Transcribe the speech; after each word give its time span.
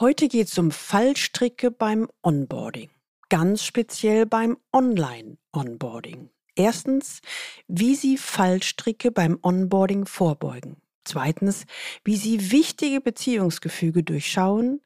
Heute 0.00 0.28
geht 0.28 0.48
es 0.48 0.56
um 0.56 0.70
Fallstricke 0.70 1.70
beim 1.70 2.08
Onboarding, 2.22 2.88
ganz 3.28 3.62
speziell 3.62 4.24
beim 4.24 4.56
Online-Onboarding. 4.72 6.30
Erstens, 6.56 7.20
wie 7.68 7.94
Sie 7.94 8.16
Fallstricke 8.16 9.10
beim 9.10 9.38
Onboarding 9.42 10.06
vorbeugen. 10.06 10.78
Zweitens, 11.04 11.66
wie 12.02 12.16
Sie 12.16 12.50
wichtige 12.50 13.02
Beziehungsgefüge 13.02 14.02
durchschauen. 14.02 14.80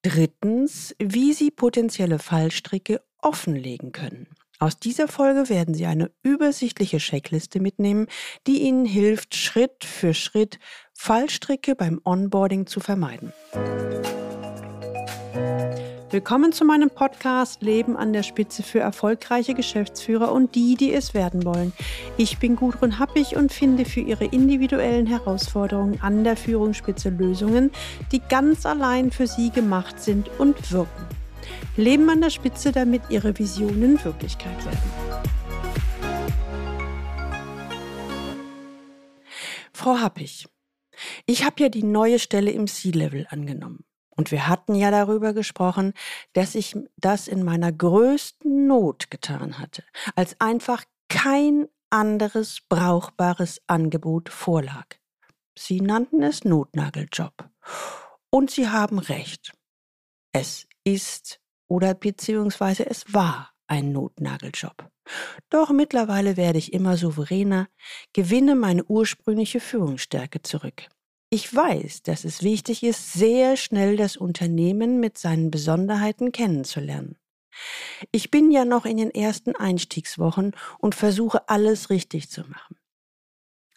Drittens, 0.00 0.96
wie 0.98 1.34
Sie 1.34 1.50
potenzielle 1.50 2.18
Fallstricke 2.18 3.02
offenlegen 3.18 3.92
können. 3.92 4.28
Aus 4.58 4.78
dieser 4.78 5.08
Folge 5.08 5.50
werden 5.50 5.74
Sie 5.74 5.84
eine 5.84 6.10
übersichtliche 6.22 6.98
Checkliste 6.98 7.60
mitnehmen, 7.60 8.06
die 8.46 8.62
Ihnen 8.62 8.86
hilft, 8.86 9.34
Schritt 9.34 9.84
für 9.84 10.14
Schritt 10.14 10.58
Fallstricke 10.94 11.74
beim 11.74 12.00
Onboarding 12.02 12.66
zu 12.66 12.80
vermeiden. 12.80 13.34
Willkommen 16.12 16.52
zu 16.52 16.66
meinem 16.66 16.90
Podcast 16.90 17.62
Leben 17.62 17.96
an 17.96 18.12
der 18.12 18.22
Spitze 18.22 18.62
für 18.62 18.80
erfolgreiche 18.80 19.54
Geschäftsführer 19.54 20.30
und 20.30 20.54
die, 20.54 20.74
die 20.74 20.92
es 20.92 21.14
werden 21.14 21.46
wollen. 21.46 21.72
Ich 22.18 22.36
bin 22.36 22.54
Gudrun 22.54 22.98
Happig 22.98 23.34
und 23.34 23.50
finde 23.50 23.86
für 23.86 24.00
Ihre 24.00 24.26
individuellen 24.26 25.06
Herausforderungen 25.06 26.02
an 26.02 26.22
der 26.22 26.36
Führungsspitze 26.36 27.08
Lösungen, 27.08 27.70
die 28.12 28.20
ganz 28.28 28.66
allein 28.66 29.10
für 29.10 29.26
Sie 29.26 29.48
gemacht 29.48 30.00
sind 30.00 30.28
und 30.38 30.70
wirken. 30.70 31.06
Leben 31.78 32.10
an 32.10 32.20
der 32.20 32.28
Spitze, 32.28 32.72
damit 32.72 33.00
Ihre 33.08 33.38
Visionen 33.38 34.04
Wirklichkeit 34.04 34.66
werden. 34.66 34.92
Frau 39.72 39.96
Happig, 39.96 40.46
ich 41.24 41.46
habe 41.46 41.62
ja 41.62 41.70
die 41.70 41.84
neue 41.84 42.18
Stelle 42.18 42.50
im 42.50 42.66
C-Level 42.66 43.26
angenommen. 43.30 43.86
Und 44.16 44.30
wir 44.30 44.48
hatten 44.48 44.74
ja 44.74 44.90
darüber 44.90 45.32
gesprochen, 45.32 45.94
dass 46.32 46.54
ich 46.54 46.76
das 46.96 47.28
in 47.28 47.42
meiner 47.42 47.72
größten 47.72 48.66
Not 48.66 49.10
getan 49.10 49.58
hatte, 49.58 49.84
als 50.14 50.40
einfach 50.40 50.84
kein 51.08 51.68
anderes 51.90 52.60
brauchbares 52.68 53.60
Angebot 53.66 54.28
vorlag. 54.28 54.86
Sie 55.56 55.80
nannten 55.80 56.22
es 56.22 56.44
Notnageljob. 56.44 57.50
Und 58.30 58.50
Sie 58.50 58.68
haben 58.68 58.98
recht. 58.98 59.52
Es 60.32 60.66
ist 60.84 61.40
oder 61.68 61.94
beziehungsweise 61.94 62.88
es 62.88 63.12
war 63.12 63.52
ein 63.66 63.92
Notnageljob. 63.92 64.90
Doch 65.50 65.70
mittlerweile 65.70 66.36
werde 66.36 66.58
ich 66.58 66.72
immer 66.72 66.96
souveräner, 66.96 67.68
gewinne 68.12 68.54
meine 68.54 68.84
ursprüngliche 68.84 69.60
Führungsstärke 69.60 70.42
zurück. 70.42 70.88
Ich 71.34 71.56
weiß, 71.56 72.02
dass 72.02 72.26
es 72.26 72.42
wichtig 72.42 72.82
ist, 72.82 73.14
sehr 73.14 73.56
schnell 73.56 73.96
das 73.96 74.18
Unternehmen 74.18 75.00
mit 75.00 75.16
seinen 75.16 75.50
Besonderheiten 75.50 76.30
kennenzulernen. 76.30 77.16
Ich 78.10 78.30
bin 78.30 78.50
ja 78.50 78.66
noch 78.66 78.84
in 78.84 78.98
den 78.98 79.10
ersten 79.10 79.56
Einstiegswochen 79.56 80.54
und 80.78 80.94
versuche 80.94 81.48
alles 81.48 81.88
richtig 81.88 82.28
zu 82.28 82.42
machen. 82.42 82.76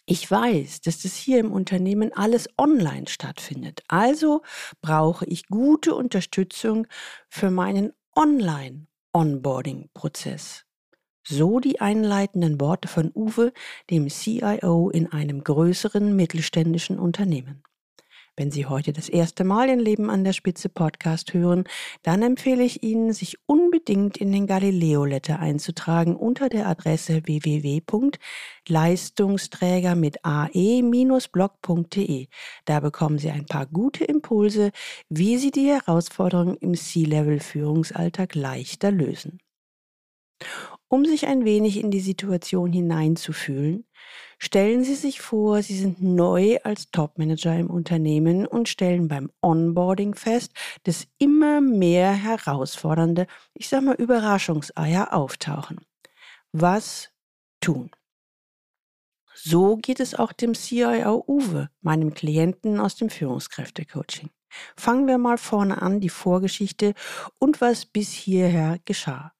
Ich 0.05 0.29
weiß, 0.29 0.81
dass 0.81 1.03
das 1.03 1.15
hier 1.15 1.39
im 1.39 1.53
Unternehmen 1.53 2.11
alles 2.11 2.49
online 2.57 3.07
stattfindet. 3.07 3.83
Also 3.87 4.41
brauche 4.81 5.25
ich 5.25 5.47
gute 5.47 5.95
Unterstützung 5.95 6.87
für 7.29 7.51
meinen 7.51 7.93
Online-Onboarding-Prozess. 8.17 10.64
So 11.27 11.59
die 11.59 11.81
einleitenden 11.81 12.61
Worte 12.61 12.87
von 12.87 13.11
Uwe, 13.15 13.51
dem 13.89 14.09
CIO 14.09 14.91
in 14.91 15.11
einem 15.11 15.43
größeren 15.43 16.15
mittelständischen 16.15 16.99
Unternehmen. 16.99 17.63
Wenn 18.37 18.51
Sie 18.51 18.65
heute 18.65 18.91
das 18.93 19.09
erste 19.09 19.43
Mal 19.45 19.67
den 19.67 19.79
Leben 19.79 20.11
an 20.11 20.25
der 20.25 20.33
Spitze 20.33 20.69
Podcast 20.69 21.33
hören, 21.33 21.63
dann 22.03 22.21
empfehle 22.21 22.63
ich 22.63 22.83
Ihnen, 22.83 23.13
sich 23.13 23.37
unbedingt 23.47 24.17
in 24.17 24.31
den 24.33 24.45
Galileo 24.45 25.05
Letter 25.05 25.39
einzutragen 25.39 26.17
unter 26.17 26.49
der 26.49 26.67
Adresse 26.67 27.25
www.leistungsträger 27.25 29.95
mit 29.95 30.17
ae-blog.de. 30.23 32.27
Da 32.65 32.79
bekommen 32.81 33.17
Sie 33.17 33.31
ein 33.31 33.45
paar 33.45 33.65
gute 33.65 34.03
Impulse, 34.03 34.71
wie 35.09 35.37
Sie 35.37 35.51
die 35.51 35.69
Herausforderungen 35.69 36.57
im 36.57 36.75
C-Level 36.75 37.39
Führungsalltag 37.39 38.35
leichter 38.35 38.91
lösen. 38.91 39.39
Um 40.87 41.03
sich 41.03 41.25
ein 41.25 41.45
wenig 41.45 41.77
in 41.77 41.89
die 41.89 41.99
Situation 41.99 42.71
hineinzufühlen, 42.71 43.85
stellen 44.37 44.83
Sie 44.83 44.95
sich 44.95 45.19
vor, 45.19 45.61
Sie 45.63 45.77
sind 45.77 46.01
neu 46.01 46.57
als 46.63 46.91
Topmanager 46.91 47.57
im 47.57 47.69
Unternehmen 47.69 48.45
und 48.45 48.69
stellen 48.69 49.07
beim 49.07 49.31
Onboarding 49.41 50.13
fest, 50.13 50.53
dass 50.83 51.07
immer 51.17 51.59
mehr 51.59 52.13
herausfordernde, 52.13 53.25
ich 53.55 53.67
sag 53.67 53.83
mal, 53.83 53.95
Überraschungseier 53.95 55.13
auftauchen. 55.13 55.81
Was 56.51 57.09
tun? 57.61 57.89
So 59.33 59.75
geht 59.77 59.99
es 59.99 60.15
auch 60.15 60.31
dem 60.31 60.53
CIO 60.53 61.23
Uwe, 61.27 61.69
meinem 61.81 62.13
Klienten 62.13 62.79
aus 62.79 62.95
dem 62.95 63.09
Führungskräftecoaching. 63.09 64.29
Fangen 64.77 65.07
wir 65.07 65.17
mal 65.17 65.37
vorne 65.37 65.81
an, 65.81 65.99
die 65.99 66.09
Vorgeschichte 66.09 66.93
und 67.39 67.59
was 67.59 67.85
bis 67.85 68.11
hierher 68.11 68.79
geschah. 68.85 69.33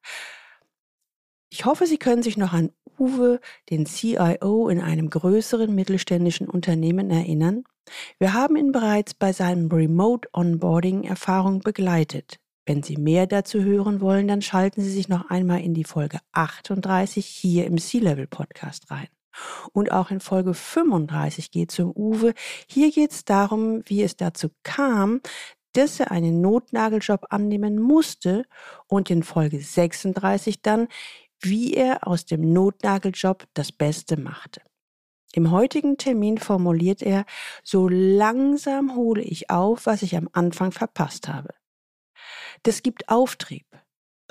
Ich 1.57 1.63
hoffe, 1.63 1.88
Sie 1.88 1.97
können 1.97 2.21
sich 2.21 2.35
noch 2.35 2.51
an 2.51 2.69
Uwe, 2.99 3.39
den 3.69 3.85
CIO 3.85 4.67
in 4.67 4.81
einem 4.81 5.09
größeren 5.09 5.73
mittelständischen 5.73 6.49
Unternehmen 6.49 7.09
erinnern. 7.09 7.63
Wir 8.19 8.33
haben 8.33 8.57
ihn 8.57 8.73
bereits 8.73 9.13
bei 9.13 9.31
seinem 9.31 9.71
Remote 9.71 10.27
Onboarding 10.33 11.05
Erfahrung 11.05 11.61
begleitet. 11.61 12.41
Wenn 12.66 12.83
Sie 12.83 12.97
mehr 12.97 13.25
dazu 13.25 13.63
hören 13.63 14.01
wollen, 14.01 14.27
dann 14.27 14.41
schalten 14.41 14.81
Sie 14.81 14.91
sich 14.91 15.07
noch 15.07 15.29
einmal 15.29 15.61
in 15.61 15.73
die 15.73 15.85
Folge 15.85 16.19
38 16.33 17.25
hier 17.25 17.67
im 17.67 17.77
C-Level 17.77 18.27
Podcast 18.27 18.91
rein. 18.91 19.07
Und 19.72 19.93
auch 19.93 20.11
in 20.11 20.19
Folge 20.19 20.53
35 20.53 21.51
geht 21.51 21.72
es 21.72 21.79
um 21.79 21.93
Uwe. 21.95 22.33
Hier 22.67 22.91
geht 22.91 23.11
es 23.11 23.23
darum, 23.23 23.81
wie 23.85 24.03
es 24.03 24.17
dazu 24.17 24.49
kam, 24.63 25.22
dass 25.75 25.99
er 25.99 26.11
einen 26.11 26.41
Notnageljob 26.41 27.25
annehmen 27.29 27.81
musste 27.81 28.45
und 28.87 29.09
in 29.09 29.23
Folge 29.23 29.59
36 29.59 30.61
dann, 30.61 30.87
wie 31.45 31.73
er 31.73 32.07
aus 32.07 32.25
dem 32.25 32.53
Notnageljob 32.53 33.47
das 33.53 33.72
Beste 33.72 34.17
machte. 34.17 34.61
Im 35.33 35.51
heutigen 35.51 35.97
Termin 35.97 36.38
formuliert 36.38 37.01
er, 37.01 37.25
so 37.63 37.89
langsam 37.89 38.95
hole 38.95 39.22
ich 39.22 39.50
auf, 39.50 39.85
was 39.85 40.01
ich 40.01 40.16
am 40.16 40.29
Anfang 40.31 40.72
verpasst 40.72 41.28
habe. 41.28 41.53
Das 42.63 42.84
gibt 42.84 43.09
Auftrieb. 43.09 43.66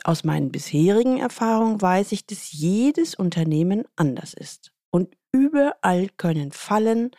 Aus 0.03 0.25
meinen 0.25 0.51
bisherigen 0.51 1.19
Erfahrungen 1.19 1.81
weiß 1.81 2.13
ich, 2.13 2.27
dass 2.27 2.53
jedes 2.53 3.15
Unternehmen 3.15 3.85
anders 3.97 4.35
ist. 4.35 4.73
Und 4.91 5.15
überall 5.31 6.09
können 6.17 6.53
Fallen 6.53 7.11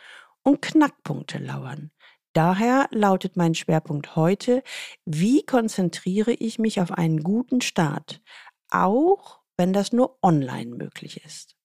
und 0.42 0.62
Knackpunkte 0.62 1.38
lauern. 1.38 1.90
Daher 2.32 2.88
lautet 2.90 3.36
mein 3.36 3.54
Schwerpunkt 3.54 4.14
heute, 4.14 4.62
wie 5.04 5.44
konzentriere 5.46 6.32
ich 6.32 6.58
mich 6.58 6.80
auf 6.80 6.90
einen 6.92 7.22
guten 7.22 7.62
Start, 7.62 8.20
auch 8.68 9.40
wenn 9.56 9.72
das 9.72 9.92
nur 9.92 10.18
online 10.22 10.74
möglich 10.74 11.24
ist? 11.24 11.56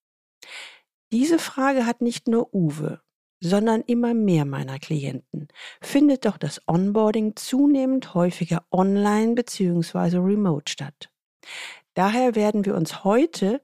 Diese 1.11 1.39
Frage 1.39 1.85
hat 1.85 2.01
nicht 2.01 2.27
nur 2.27 2.53
Uwe, 2.53 3.01
sondern 3.41 3.81
immer 3.81 4.13
mehr 4.13 4.45
meiner 4.45 4.79
Klienten. 4.79 5.47
Findet 5.81 6.25
doch 6.25 6.37
das 6.37 6.61
Onboarding 6.67 7.35
zunehmend 7.35 8.13
häufiger 8.13 8.63
online 8.71 9.33
bzw. 9.33 10.17
remote 10.17 10.71
statt. 10.71 11.09
Daher 11.95 12.35
werden 12.35 12.65
wir 12.65 12.75
uns 12.75 13.03
heute 13.03 13.61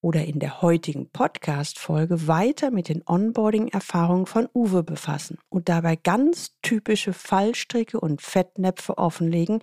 oder 0.00 0.24
in 0.24 0.38
der 0.38 0.62
heutigen 0.62 1.10
Podcast-Folge 1.10 2.26
weiter 2.26 2.70
mit 2.70 2.88
den 2.88 3.02
Onboarding-Erfahrungen 3.06 4.26
von 4.26 4.48
Uwe 4.54 4.82
befassen 4.82 5.38
und 5.48 5.68
dabei 5.68 5.96
ganz 5.96 6.56
typische 6.62 7.12
Fallstricke 7.12 8.00
und 8.00 8.22
Fettnäpfe 8.22 8.96
offenlegen, 8.96 9.60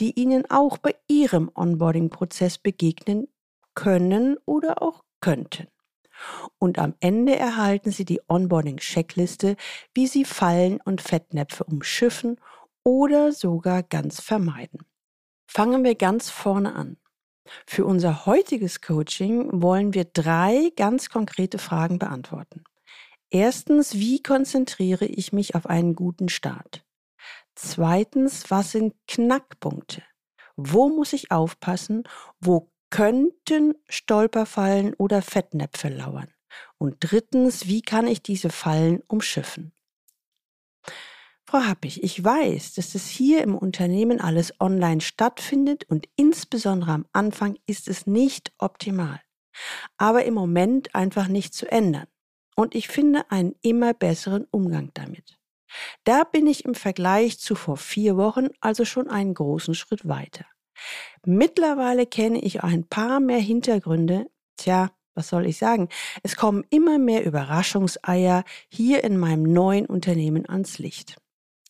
die 0.00 0.18
Ihnen 0.18 0.48
auch 0.50 0.78
bei 0.78 0.94
Ihrem 1.08 1.50
Onboarding-Prozess 1.54 2.58
begegnen 2.58 3.28
können 3.74 4.36
oder 4.46 4.82
auch 4.82 5.04
könnten. 5.20 5.68
Und 6.58 6.78
am 6.78 6.94
Ende 7.00 7.36
erhalten 7.36 7.90
Sie 7.90 8.04
die 8.04 8.20
Onboarding-Checkliste, 8.28 9.56
wie 9.94 10.06
Sie 10.06 10.24
Fallen 10.24 10.80
und 10.80 11.02
Fettnäpfe 11.02 11.64
umschiffen 11.64 12.40
oder 12.84 13.32
sogar 13.32 13.82
ganz 13.82 14.20
vermeiden. 14.20 14.80
Fangen 15.46 15.84
wir 15.84 15.94
ganz 15.94 16.30
vorne 16.30 16.74
an. 16.74 16.96
Für 17.66 17.84
unser 17.84 18.26
heutiges 18.26 18.80
Coaching 18.80 19.62
wollen 19.62 19.92
wir 19.92 20.04
drei 20.04 20.72
ganz 20.76 21.10
konkrete 21.10 21.58
Fragen 21.58 21.98
beantworten. 21.98 22.64
Erstens, 23.30 23.94
wie 23.94 24.22
konzentriere 24.22 25.06
ich 25.06 25.32
mich 25.32 25.54
auf 25.54 25.66
einen 25.66 25.94
guten 25.94 26.28
Start? 26.28 26.84
Zweitens, 27.54 28.50
was 28.50 28.72
sind 28.72 28.94
Knackpunkte? 29.08 30.02
Wo 30.56 30.88
muss 30.88 31.12
ich 31.12 31.30
aufpassen? 31.30 32.04
Wo 32.40 32.70
könnten 32.94 33.74
Stolperfallen 33.88 34.94
oder 34.94 35.20
Fettnäpfe 35.20 35.88
lauern? 35.88 36.32
Und 36.78 36.98
drittens, 37.00 37.66
wie 37.66 37.82
kann 37.82 38.06
ich 38.06 38.22
diese 38.22 38.50
Fallen 38.50 39.02
umschiffen? 39.08 39.72
Frau 41.44 41.64
Happig, 41.64 42.04
ich 42.04 42.22
weiß, 42.22 42.74
dass 42.74 42.94
es 42.94 43.08
hier 43.08 43.42
im 43.42 43.56
Unternehmen 43.56 44.20
alles 44.20 44.60
online 44.60 45.00
stattfindet 45.00 45.82
und 45.90 46.08
insbesondere 46.14 46.92
am 46.92 47.06
Anfang 47.12 47.58
ist 47.66 47.88
es 47.88 48.06
nicht 48.06 48.52
optimal. 48.58 49.20
Aber 49.96 50.24
im 50.24 50.34
Moment 50.34 50.94
einfach 50.94 51.26
nicht 51.26 51.52
zu 51.52 51.68
ändern. 51.68 52.06
Und 52.54 52.76
ich 52.76 52.86
finde 52.86 53.28
einen 53.28 53.56
immer 53.60 53.92
besseren 53.92 54.46
Umgang 54.52 54.92
damit. 54.94 55.36
Da 56.04 56.22
bin 56.22 56.46
ich 56.46 56.64
im 56.64 56.76
Vergleich 56.76 57.40
zu 57.40 57.56
vor 57.56 57.76
vier 57.76 58.16
Wochen 58.16 58.50
also 58.60 58.84
schon 58.84 59.08
einen 59.08 59.34
großen 59.34 59.74
Schritt 59.74 60.06
weiter. 60.06 60.46
Mittlerweile 61.26 62.06
kenne 62.06 62.40
ich 62.40 62.62
ein 62.62 62.84
paar 62.84 63.20
mehr 63.20 63.38
Hintergründe. 63.38 64.26
Tja, 64.56 64.90
was 65.14 65.28
soll 65.28 65.46
ich 65.46 65.58
sagen? 65.58 65.88
Es 66.22 66.36
kommen 66.36 66.64
immer 66.70 66.98
mehr 66.98 67.24
Überraschungseier 67.24 68.44
hier 68.68 69.04
in 69.04 69.16
meinem 69.16 69.44
neuen 69.44 69.86
Unternehmen 69.86 70.48
ans 70.48 70.78
Licht. 70.78 71.16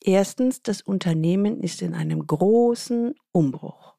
Erstens, 0.00 0.62
das 0.62 0.82
Unternehmen 0.82 1.60
ist 1.60 1.82
in 1.82 1.94
einem 1.94 2.26
großen 2.26 3.14
Umbruch. 3.32 3.94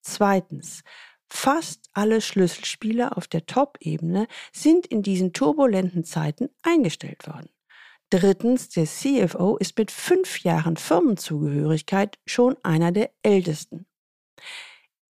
Zweitens, 0.00 0.82
fast 1.28 1.90
alle 1.92 2.20
Schlüsselspieler 2.20 3.16
auf 3.16 3.28
der 3.28 3.46
Top-Ebene 3.46 4.26
sind 4.52 4.86
in 4.86 5.02
diesen 5.02 5.32
turbulenten 5.32 6.04
Zeiten 6.04 6.48
eingestellt 6.62 7.26
worden. 7.26 7.50
Drittens, 8.10 8.70
der 8.70 8.86
CFO 8.86 9.58
ist 9.58 9.76
mit 9.76 9.90
fünf 9.90 10.40
Jahren 10.40 10.76
Firmenzugehörigkeit 10.76 12.18
schon 12.26 12.56
einer 12.62 12.90
der 12.90 13.10
ältesten. 13.22 13.86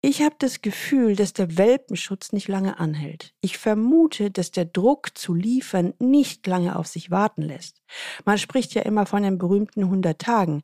Ich 0.01 0.23
habe 0.23 0.37
das 0.39 0.63
Gefühl, 0.63 1.17
dass 1.17 1.33
der 1.33 1.59
Welpenschutz 1.59 2.33
nicht 2.33 2.47
lange 2.47 2.79
anhält. 2.79 3.35
Ich 3.41 3.59
vermute, 3.59 4.31
dass 4.31 4.53
der 4.53 4.65
Druck 4.65 5.19
zu 5.19 5.35
liefern 5.35 5.93
nicht 5.99 6.47
lange 6.47 6.77
auf 6.77 6.87
sich 6.87 7.11
warten 7.11 7.43
lässt. 7.43 7.83
Man 8.25 8.39
spricht 8.39 8.75
ja 8.75 8.83
immer 8.83 9.07
von 9.07 9.25
den 9.25 9.39
berühmten 9.39 9.83
100 9.83 10.21
Tagen. 10.21 10.63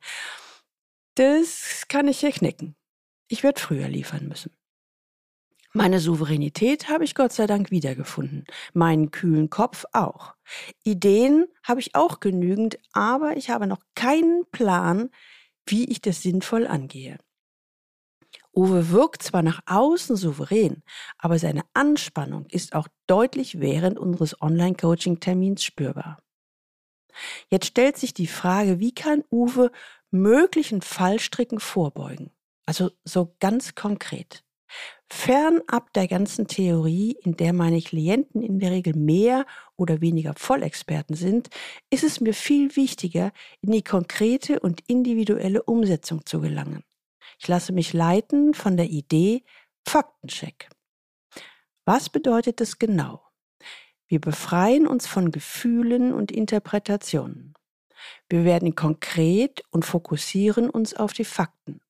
Das 1.17 1.83
kann 1.89 2.07
ich 2.07 2.21
hier 2.21 2.31
knicken. 2.31 2.77
Ich 3.29 3.43
werde 3.43 3.61
früher 3.61 3.89
liefern 3.89 4.29
müssen. 4.29 4.53
Meine 5.73 5.99
Souveränität 5.99 6.89
habe 6.89 7.03
ich 7.03 7.17
Gott 7.17 7.33
sei 7.33 7.49
Dank 7.49 7.73
wiedergefunden, 7.73 8.45
meinen 8.75 9.11
kühlen 9.11 9.51
Kopf 9.51 9.85
auch. 9.93 10.35
Ideen 10.85 11.47
habe 11.65 11.81
ich 11.81 11.97
auch 11.97 12.21
genügend, 12.21 12.79
aber 12.93 13.37
ich 13.37 13.51
habe 13.51 13.67
noch 13.67 13.81
keinen 13.97 14.45
Plan, 14.53 15.11
wie 15.67 15.87
ich 15.87 16.01
das 16.01 16.23
sinnvoll 16.23 16.69
angehe. 16.69 17.19
Uwe 18.55 18.91
wirkt 18.91 19.23
zwar 19.23 19.43
nach 19.43 19.61
außen 19.67 20.17
souverän, 20.17 20.83
aber 21.19 21.39
seine 21.39 21.63
Anspannung 21.73 22.47
ist 22.47 22.75
auch 22.75 22.89
deutlich 23.07 23.61
während 23.61 23.99
unseres 23.99 24.41
Online-Coaching-Termins 24.41 25.65
spürbar. 25.65 26.19
Jetzt 27.49 27.67
stellt 27.67 27.97
sich 27.97 28.15
die 28.15 28.27
Frage, 28.27 28.81
wie 28.81 28.93
kann 28.93 29.25
Uwe 29.31 29.71
möglichen 30.11 30.83
Fallstricken 30.83 31.61
vorbeugen? 31.61 32.31
Also 32.67 32.91
so 33.05 33.35
ganz 33.41 33.75
konkret. 33.75 34.45
Fernab 35.09 35.93
der 35.93 36.09
ganzen 36.09 36.49
Theorie, 36.49 37.17
in 37.23 37.37
der 37.37 37.53
meine 37.53 37.81
Klienten 37.81 38.43
in 38.43 38.59
der 38.59 38.73
Regel 38.73 38.95
mehr 38.95 39.47
oder 39.77 40.01
weniger 40.01 40.35
Vollexperten 40.35 41.15
sind, 41.15 41.51
ist 41.91 42.03
es 42.03 42.21
mir 42.21 42.35
viel 42.35 42.75
wichtiger, 42.75 43.33
in 43.61 43.71
die 43.71 43.83
konkrete 43.83 44.59
und 44.61 44.83
individuelle 44.89 45.63
Umsetzung 45.63 46.27
zu 46.27 46.41
gelangen. 46.41 46.83
Ich 47.45 47.49
lasse 47.49 47.75
mich 47.75 47.93
leiten 47.93 48.55
von 48.55 48.79
der 48.79 48.87
Idee 48.87 49.45
Faktencheck. 49.87 50.71
Was 51.85 52.09
bedeutet 52.09 52.59
das 52.59 52.79
genau? 52.79 53.21
Wir 54.07 54.19
befreien 54.19 54.87
uns 54.87 55.07
von 55.07 55.31
Gefühlen 55.31 56.15
und 56.15 56.33
Interpretationen. 56.33 57.53
Wir 58.31 58.47
werden 58.47 58.75
konkret 58.75 59.63
und 59.71 59.85
fokussieren 59.85 60.71
uns 60.71 60.95
auf 60.95 61.13
die 61.13 61.27
Fakten. 61.27 61.83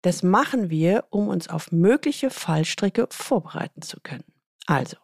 Das 0.00 0.22
machen 0.22 0.70
wir, 0.70 1.08
um 1.10 1.28
uns 1.28 1.48
auf 1.48 1.70
mögliche 1.70 2.30
Fallstricke 2.30 3.06
vorbereiten 3.10 3.82
zu 3.82 4.00
können. 4.00 4.32
Also, 4.64 4.96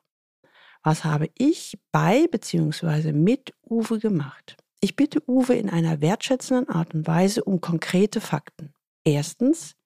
was 0.83 1.05
habe 1.05 1.29
ich 1.37 1.79
bei 1.93 2.27
bzw. 2.29 3.13
mit 3.13 3.53
Uwe 3.69 3.99
gemacht? 3.99 4.57
Ich 4.81 4.97
bitte 4.97 5.23
Uwe 5.29 5.53
in 5.53 5.69
einer 5.69 6.01
wertschätzenden 6.01 6.71
Art 6.71 6.95
und 6.95 7.07
Weise 7.07 7.45
um 7.45 7.61
konkrete 7.61 8.23
Fakten. 8.23 8.73
Erstens, 9.05 9.77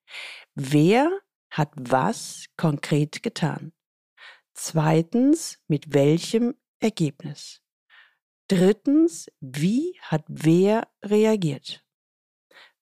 wer 0.55 1.21
hat 1.51 1.73
was 1.77 2.47
konkret 2.57 3.23
getan? 3.23 3.73
Zweitens, 4.55 5.59
mit 5.69 5.93
welchem 5.93 6.55
Ergebnis? 6.81 7.61
Drittens, 8.49 9.31
wie 9.41 9.99
hat 10.03 10.25
wer 10.29 10.89
reagiert? 11.03 11.85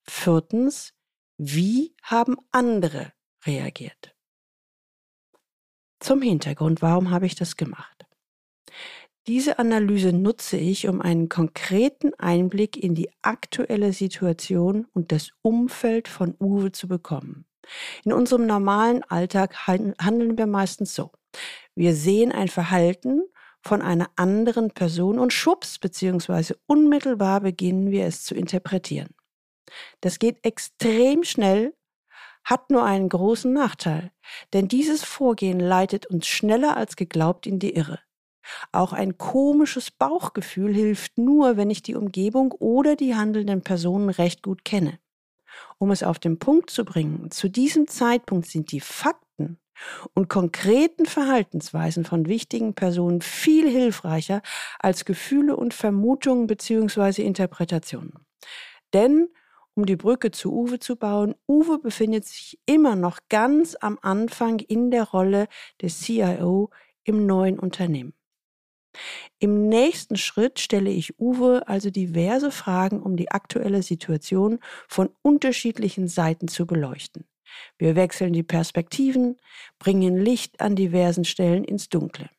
Viertens, 0.03 0.95
wie 1.37 1.95
haben 2.03 2.37
andere 2.51 3.13
reagiert? 3.45 4.17
Zum 6.01 6.21
Hintergrund, 6.21 6.83
warum 6.83 7.11
habe 7.11 7.27
ich 7.27 7.37
das 7.37 7.57
gemacht? 7.57 8.07
Diese 9.29 9.61
Analyse 9.61 10.13
nutze 10.13 10.57
ich, 10.57 10.89
um 10.89 11.01
einen 11.01 11.29
konkreten 11.29 12.13
Einblick 12.15 12.77
in 12.77 12.97
die 12.97 13.09
aktuelle 13.23 13.93
Situation 13.93 14.87
und 14.95 15.13
das 15.13 15.31
Umfeld 15.43 16.09
von 16.09 16.35
Uwe 16.41 16.73
zu 16.73 16.89
bekommen. 16.89 17.47
In 18.05 18.13
unserem 18.13 18.47
normalen 18.47 19.05
Alltag 19.05 19.69
handeln 19.69 20.37
wir 20.37 20.47
meistens 20.47 20.97
so. 20.97 21.13
Wir 21.77 21.95
sehen 21.95 22.33
ein 22.33 22.49
Verhalten 22.49 23.23
von 23.63 23.81
einer 23.81 24.11
anderen 24.17 24.73
Person 24.73 25.21
und 25.21 25.33
schubs 25.33 25.79
bzw. 25.79 26.55
unmittelbar 26.67 27.43
beginnen 27.43 27.93
wir 27.93 28.07
es 28.07 28.25
zu 28.25 28.35
interpretieren. 28.35 29.15
Das 30.01 30.19
geht 30.19 30.45
extrem 30.45 31.23
schnell, 31.23 31.75
hat 32.43 32.71
nur 32.71 32.85
einen 32.85 33.09
großen 33.09 33.53
Nachteil, 33.53 34.11
denn 34.53 34.67
dieses 34.67 35.05
Vorgehen 35.05 35.61
leitet 35.61 36.07
uns 36.07 36.27
schneller 36.27 36.77
als 36.77 36.97
geglaubt 36.97 37.47
in 37.47 37.61
die 37.61 37.77
Irre. 37.77 38.01
Auch 38.73 38.93
ein 38.93 39.19
komisches 39.19 39.91
Bauchgefühl 39.91 40.75
hilft 40.75 41.19
nur, 41.19 41.57
wenn 41.57 41.71
ich 41.71 41.83
die 41.83 41.95
Umgebung 41.95 42.53
oder 42.53 42.97
die 42.97 43.15
handelnden 43.15 43.63
Personen 43.63 44.09
recht 44.09 44.43
gut 44.43 44.65
kenne. 44.65 44.99
Um 45.79 45.91
es 45.91 46.03
auf 46.03 46.19
den 46.19 46.39
Punkt 46.39 46.71
zu 46.71 46.85
bringen, 46.85 47.31
zu 47.31 47.49
diesem 47.49 47.87
Zeitpunkt 47.87 48.47
sind 48.47 48.73
die 48.73 48.81
Fakten 48.81 49.59
und 50.15 50.29
konkreten 50.29 51.07
Verhaltensweisen 51.07 52.05
von 52.05 52.27
wichtigen 52.27 52.75
Personen 52.75 53.21
viel 53.21 53.69
hilfreicher 53.69 54.43
als 54.79 55.05
Gefühle 55.05 55.57
und 55.57 55.75
Vermutungen 55.75 56.47
bzw. 56.47 57.23
Interpretationen. 57.23 58.15
Denn 58.93 59.29
um 59.75 59.87
die 59.87 59.97
Brücke 59.97 60.31
zu 60.31 60.53
Uwe 60.53 60.79
zu 60.79 60.97
bauen. 60.97 61.35
Uwe 61.49 61.79
befindet 61.79 62.27
sich 62.27 62.61
immer 62.67 62.97
noch 62.97 63.21
ganz 63.29 63.77
am 63.81 63.99
Anfang 64.03 64.59
in 64.59 64.91
der 64.91 65.05
Rolle 65.05 65.49
des 65.81 66.01
CIO 66.01 66.71
im 67.05 67.27
neuen 67.27 67.59
Unternehmen. 67.59 68.13
Im 69.39 69.69
nächsten 69.69 70.17
Schritt 70.17 70.59
stelle 70.59 70.91
ich 70.91 71.19
Uwe 71.19 71.67
also 71.67 71.91
diverse 71.91 72.51
Fragen, 72.51 73.03
um 73.03 73.17
die 73.17 73.31
aktuelle 73.31 73.83
Situation 73.83 74.59
von 74.89 75.11
unterschiedlichen 75.23 76.09
Seiten 76.09 76.49
zu 76.49 76.67
beleuchten. 76.67 77.25
Wir 77.79 77.97
wechseln 77.97 78.33
die 78.33 78.43
Perspektiven, 78.43 79.37
bringen 79.79 80.17
Licht 80.17 80.61
an 80.61 80.77
diversen 80.77 81.25
Stellen 81.25 81.65
ins 81.65 81.89
Dunkle. 81.89 82.31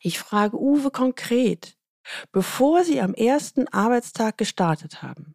Ich 0.00 0.18
frage 0.18 0.58
Uwe 0.58 0.90
konkret, 0.90 1.76
bevor 2.32 2.84
Sie 2.84 3.00
am 3.00 3.14
ersten 3.14 3.68
Arbeitstag 3.68 4.38
gestartet 4.38 5.02
haben, 5.02 5.34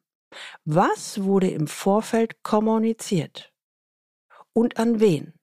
was 0.64 1.24
wurde 1.24 1.50
im 1.50 1.68
Vorfeld 1.68 2.42
kommuniziert? 2.44 3.54
Und 4.54 4.78
an 4.78 5.00
wen? 5.00 5.34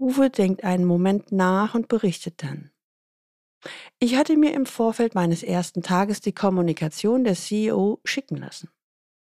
Uwe 0.00 0.30
denkt 0.30 0.64
einen 0.64 0.84
Moment 0.84 1.32
nach 1.32 1.74
und 1.74 1.88
berichtet 1.88 2.42
dann. 2.42 2.70
Ich 3.98 4.16
hatte 4.16 4.36
mir 4.36 4.54
im 4.54 4.66
Vorfeld 4.66 5.14
meines 5.14 5.42
ersten 5.42 5.82
Tages 5.82 6.20
die 6.20 6.32
Kommunikation 6.32 7.24
der 7.24 7.34
CEO 7.34 8.00
schicken 8.04 8.36
lassen. 8.36 8.70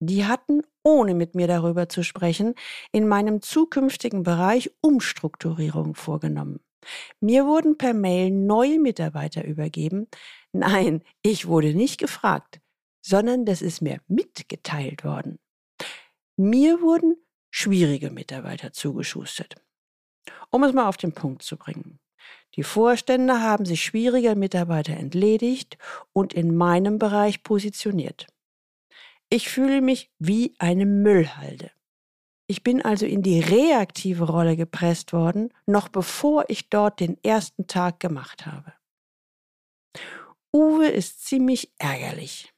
Die 0.00 0.26
hatten, 0.26 0.62
ohne 0.83 1.14
mit 1.14 1.35
mir 1.35 1.47
darüber 1.47 1.88
zu 1.88 2.02
sprechen, 2.02 2.54
in 2.93 3.07
meinem 3.07 3.40
zukünftigen 3.40 4.25
Bereich 4.25 4.73
Umstrukturierung 4.81 5.95
vorgenommen. 5.95 6.61
Mir 7.21 7.47
wurden 7.47 7.78
per 7.78 7.95
Mail 7.95 8.31
neue 8.31 8.78
Mitarbeiter 8.78 9.45
übergeben. 9.45 10.09
Nein, 10.52 11.02
ich 11.23 11.47
wurde 11.47 11.75
nicht 11.75 11.99
gefragt, 11.99 12.61
sondern 13.00 13.47
das 13.47 13.62
ist 13.62 13.81
mir 13.81 14.00
mitgeteilt 14.09 15.04
worden. 15.04 15.38
Mir 16.37 16.83
wurden 16.83 17.16
schwierige 17.50 18.11
Mitarbeiter 18.11 18.73
zugeschustert. 18.73 19.54
Um 20.55 20.63
es 20.63 20.73
mal 20.73 20.87
auf 20.87 20.97
den 20.97 21.13
Punkt 21.13 21.43
zu 21.43 21.57
bringen. 21.57 21.99
Die 22.55 22.63
Vorstände 22.63 23.41
haben 23.43 23.65
sich 23.65 23.83
schwieriger 23.83 24.37
Mitarbeiter 24.37 24.97
entledigt 24.97 25.79
und 26.13 26.33
in 26.33 26.55
meinem 26.57 27.01
Bereich 27.01 27.43
positioniert. 27.43 28.29
Ich 29.31 29.49
fühle 29.49 29.81
mich 29.81 30.13
wie 30.21 30.55
eine 30.61 30.87
Müllhalde. 30.87 31.73
Ich 32.47 32.63
bin 32.63 32.83
also 32.83 33.05
in 33.05 33.23
die 33.23 33.41
reaktive 33.41 34.25
Rolle 34.25 34.57
gepresst 34.57 35.13
worden, 35.13 35.53
noch 35.67 35.89
bevor 35.89 36.45
ich 36.49 36.71
dort 36.71 37.01
den 37.01 37.19
ersten 37.25 37.67
Tag 37.67 37.99
gemacht 37.99 38.47
habe. 38.47 38.75
Uwe 40.53 40.87
ist 40.87 41.25
ziemlich 41.27 41.73
ärgerlich. 41.79 42.55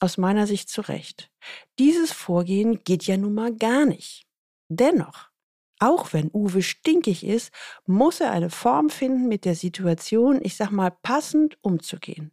aus 0.00 0.18
meiner 0.18 0.46
Sicht 0.46 0.68
zu 0.68 0.82
Recht. 0.82 1.30
Dieses 1.78 2.12
Vorgehen 2.12 2.82
geht 2.84 3.06
ja 3.06 3.16
nun 3.16 3.34
mal 3.34 3.54
gar 3.54 3.86
nicht. 3.86 4.26
Dennoch, 4.68 5.30
auch 5.78 6.12
wenn 6.12 6.30
Uwe 6.32 6.62
stinkig 6.62 7.24
ist, 7.24 7.52
muss 7.86 8.20
er 8.20 8.32
eine 8.32 8.50
Form 8.50 8.90
finden, 8.90 9.28
mit 9.28 9.44
der 9.44 9.54
Situation, 9.54 10.40
ich 10.42 10.56
sag 10.56 10.70
mal, 10.70 10.90
passend 10.90 11.58
umzugehen. 11.62 12.32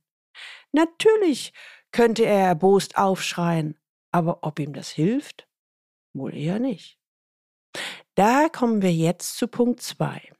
Natürlich 0.72 1.54
könnte 1.92 2.26
er 2.26 2.48
erbost 2.48 2.98
aufschreien, 2.98 3.78
aber 4.12 4.40
ob 4.44 4.60
ihm 4.60 4.74
das 4.74 4.90
hilft? 4.90 5.48
Wohl 6.14 6.36
eher 6.36 6.60
nicht. 6.60 7.00
Da 8.16 8.50
kommen 8.50 8.82
wir 8.82 8.94
jetzt 8.94 9.38
zu 9.38 9.48
Punkt 9.48 9.82
2. 9.82 10.34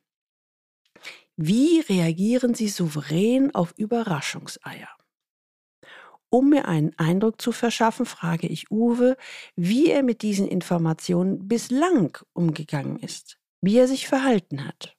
Wie 1.36 1.80
reagieren 1.80 2.54
Sie 2.54 2.70
souverän 2.70 3.54
auf 3.56 3.74
Überraschungseier? 3.78 4.90
Um 6.34 6.50
mir 6.50 6.68
einen 6.68 6.98
Eindruck 6.98 7.40
zu 7.40 7.52
verschaffen, 7.52 8.08
frage 8.08 8.48
ich 8.48 8.72
Uwe, 8.72 9.18
wie 9.56 9.92
er 9.92 10.02
mit 10.02 10.24
diesen 10.24 10.48
Informationen 10.48 11.48
bislang 11.48 12.18
umgegangen 12.34 12.98
ist, 12.98 13.38
wie 13.62 13.78
er 13.78 13.88
sich 13.88 14.08
verhalten 14.08 14.68
hat. 14.68 14.98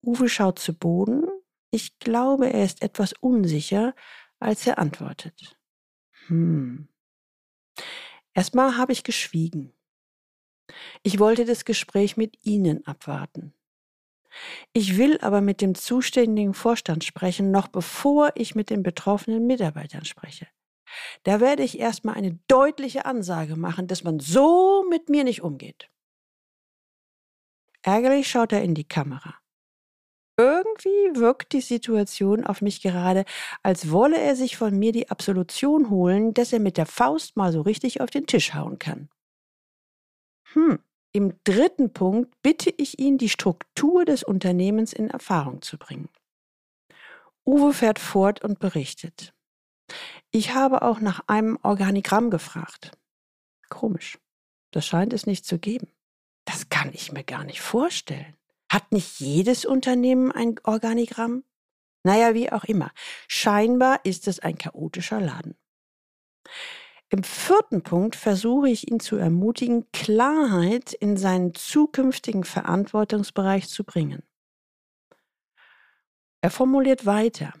Uwe 0.00 0.28
schaut 0.28 0.60
zu 0.60 0.72
Boden. 0.72 1.26
Ich 1.72 1.98
glaube, 1.98 2.48
er 2.48 2.64
ist 2.64 2.80
etwas 2.80 3.12
unsicher, 3.14 3.92
als 4.38 4.68
er 4.68 4.78
antwortet. 4.78 5.58
Hm. 6.28 6.86
Erstmal 8.34 8.76
habe 8.76 8.92
ich 8.92 9.02
geschwiegen. 9.02 9.72
Ich 11.02 11.18
wollte 11.18 11.44
das 11.44 11.64
Gespräch 11.64 12.16
mit 12.16 12.46
Ihnen 12.46 12.86
abwarten. 12.86 13.52
Ich 14.72 14.96
will 14.96 15.18
aber 15.20 15.40
mit 15.40 15.60
dem 15.60 15.74
zuständigen 15.74 16.54
Vorstand 16.54 17.04
sprechen, 17.04 17.50
noch 17.50 17.68
bevor 17.68 18.32
ich 18.34 18.54
mit 18.54 18.70
den 18.70 18.82
betroffenen 18.82 19.46
Mitarbeitern 19.46 20.04
spreche. 20.04 20.46
Da 21.24 21.40
werde 21.40 21.62
ich 21.62 21.78
erstmal 21.78 22.14
eine 22.14 22.38
deutliche 22.48 23.04
Ansage 23.04 23.56
machen, 23.56 23.86
dass 23.86 24.04
man 24.04 24.20
so 24.20 24.84
mit 24.88 25.08
mir 25.08 25.24
nicht 25.24 25.42
umgeht. 25.42 25.90
Ärgerlich 27.82 28.28
schaut 28.28 28.52
er 28.52 28.62
in 28.62 28.74
die 28.74 28.88
Kamera. 28.88 29.34
Irgendwie 30.38 30.88
wirkt 31.14 31.52
die 31.52 31.60
Situation 31.60 32.44
auf 32.44 32.62
mich 32.62 32.80
gerade, 32.80 33.24
als 33.64 33.90
wolle 33.90 34.18
er 34.18 34.36
sich 34.36 34.56
von 34.56 34.78
mir 34.78 34.92
die 34.92 35.10
Absolution 35.10 35.90
holen, 35.90 36.32
dass 36.32 36.52
er 36.52 36.60
mit 36.60 36.76
der 36.76 36.86
Faust 36.86 37.36
mal 37.36 37.52
so 37.52 37.60
richtig 37.62 38.00
auf 38.00 38.10
den 38.10 38.26
Tisch 38.26 38.54
hauen 38.54 38.78
kann. 38.78 39.08
Hm, 40.52 40.78
im 41.12 41.34
dritten 41.44 41.92
Punkt 41.92 42.34
bitte 42.42 42.70
ich 42.76 42.98
ihn, 42.98 43.18
die 43.18 43.28
Struktur 43.28 44.04
des 44.04 44.22
Unternehmens 44.22 44.92
in 44.92 45.10
Erfahrung 45.10 45.62
zu 45.62 45.78
bringen. 45.78 46.08
Uwe 47.46 47.72
fährt 47.72 47.98
fort 47.98 48.44
und 48.44 48.58
berichtet. 48.58 49.32
Ich 50.30 50.54
habe 50.54 50.82
auch 50.82 51.00
nach 51.00 51.20
einem 51.26 51.58
Organigramm 51.62 52.30
gefragt. 52.30 52.92
Komisch. 53.70 54.18
Das 54.70 54.86
scheint 54.86 55.12
es 55.14 55.26
nicht 55.26 55.46
zu 55.46 55.58
geben. 55.58 55.88
Das 56.44 56.68
kann 56.68 56.92
ich 56.92 57.12
mir 57.12 57.24
gar 57.24 57.44
nicht 57.44 57.60
vorstellen. 57.60 58.36
Hat 58.70 58.92
nicht 58.92 59.18
jedes 59.18 59.64
Unternehmen 59.64 60.30
ein 60.30 60.56
Organigramm? 60.64 61.44
Naja, 62.04 62.34
wie 62.34 62.52
auch 62.52 62.64
immer. 62.64 62.92
Scheinbar 63.26 64.04
ist 64.04 64.28
es 64.28 64.40
ein 64.40 64.58
chaotischer 64.58 65.20
Laden. 65.20 65.56
Im 67.10 67.22
vierten 67.22 67.82
Punkt 67.82 68.16
versuche 68.16 68.68
ich 68.68 68.90
ihn 68.90 69.00
zu 69.00 69.16
ermutigen, 69.16 69.90
Klarheit 69.92 70.92
in 70.92 71.16
seinen 71.16 71.54
zukünftigen 71.54 72.44
Verantwortungsbereich 72.44 73.68
zu 73.68 73.84
bringen. 73.84 74.22
Er 76.42 76.50
formuliert 76.50 77.06
weiter. 77.06 77.54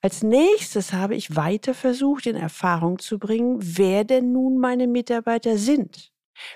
Als 0.00 0.22
nächstes 0.22 0.92
habe 0.92 1.16
ich 1.16 1.34
weiter 1.34 1.74
versucht, 1.74 2.26
in 2.26 2.36
Erfahrung 2.36 2.98
zu 2.98 3.18
bringen, 3.18 3.58
wer 3.60 4.04
denn 4.04 4.32
nun 4.32 4.58
meine 4.58 4.86
Mitarbeiter 4.86 5.58
sind, 5.58 6.12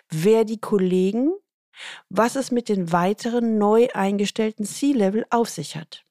wer 0.09 0.45
die 0.45 0.61
Kollegen, 0.61 1.33
was 2.09 2.37
es 2.37 2.51
mit 2.51 2.69
den 2.69 2.93
weiteren 2.93 3.59
neu 3.59 3.89
eingestellten 3.95 4.65
C-Level 4.65 5.25
auf 5.31 5.49
sich 5.49 5.77
hat. 5.77 6.05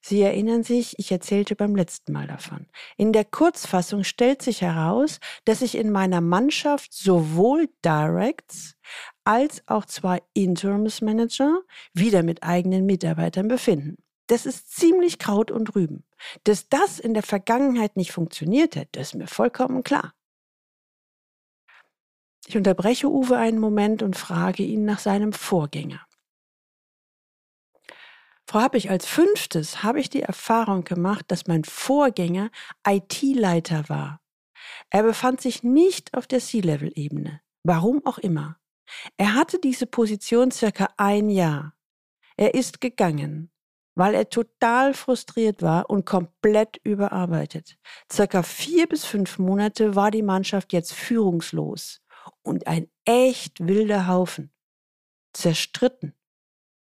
Sie 0.00 0.22
erinnern 0.22 0.62
sich, 0.62 0.98
ich 0.98 1.10
erzählte 1.10 1.56
beim 1.56 1.74
letzten 1.74 2.12
Mal 2.12 2.26
davon. 2.28 2.66
In 2.96 3.12
der 3.12 3.24
Kurzfassung 3.24 4.04
stellt 4.04 4.40
sich 4.40 4.62
heraus, 4.62 5.18
dass 5.44 5.58
sich 5.60 5.74
in 5.74 5.90
meiner 5.90 6.20
Mannschaft 6.20 6.92
sowohl 6.92 7.68
Directs 7.84 8.76
als 9.24 9.62
auch 9.66 9.84
zwei 9.84 10.22
Interimsmanager 10.32 11.60
wieder 11.92 12.22
mit 12.22 12.44
eigenen 12.44 12.86
Mitarbeitern 12.86 13.48
befinden. 13.48 13.96
Das 14.28 14.46
ist 14.46 14.74
ziemlich 14.74 15.18
Kraut 15.18 15.50
und 15.50 15.74
Rüben. 15.74 16.04
Dass 16.44 16.68
das 16.68 16.98
in 16.98 17.14
der 17.14 17.22
Vergangenheit 17.22 17.96
nicht 17.96 18.12
funktioniert 18.12 18.76
hat, 18.76 18.96
ist 18.96 19.14
mir 19.14 19.26
vollkommen 19.26 19.82
klar. 19.82 20.14
Ich 22.46 22.56
unterbreche 22.56 23.08
Uwe 23.08 23.36
einen 23.36 23.58
Moment 23.58 24.02
und 24.02 24.16
frage 24.16 24.62
ihn 24.62 24.84
nach 24.84 25.00
seinem 25.00 25.32
Vorgänger. 25.32 26.06
Frau 28.48 28.60
Happig, 28.60 28.90
als 28.90 29.06
fünftes 29.06 29.82
habe 29.82 29.98
ich 29.98 30.08
die 30.08 30.22
Erfahrung 30.22 30.84
gemacht, 30.84 31.24
dass 31.28 31.48
mein 31.48 31.64
Vorgänger 31.64 32.50
IT-Leiter 32.86 33.88
war. 33.88 34.20
Er 34.90 35.02
befand 35.02 35.40
sich 35.40 35.64
nicht 35.64 36.14
auf 36.14 36.28
der 36.28 36.38
C-Level-Ebene. 36.38 37.40
Warum 37.64 38.06
auch 38.06 38.18
immer. 38.18 38.58
Er 39.16 39.34
hatte 39.34 39.58
diese 39.58 39.86
Position 39.86 40.52
circa 40.52 40.88
ein 40.96 41.28
Jahr. 41.28 41.74
Er 42.36 42.54
ist 42.54 42.80
gegangen, 42.80 43.50
weil 43.96 44.14
er 44.14 44.30
total 44.30 44.94
frustriert 44.94 45.62
war 45.62 45.90
und 45.90 46.04
komplett 46.04 46.78
überarbeitet. 46.84 47.78
Circa 48.12 48.44
vier 48.44 48.86
bis 48.86 49.04
fünf 49.04 49.38
Monate 49.38 49.96
war 49.96 50.12
die 50.12 50.22
Mannschaft 50.22 50.72
jetzt 50.72 50.92
führungslos 50.92 52.00
und 52.42 52.68
ein 52.68 52.88
echt 53.04 53.66
wilder 53.66 54.06
Haufen. 54.06 54.52
Zerstritten, 55.32 56.14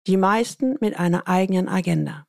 die 0.07 0.17
meisten 0.17 0.77
mit 0.81 0.99
einer 0.99 1.29
eigenen 1.29 1.69
Agenda. 1.69 2.27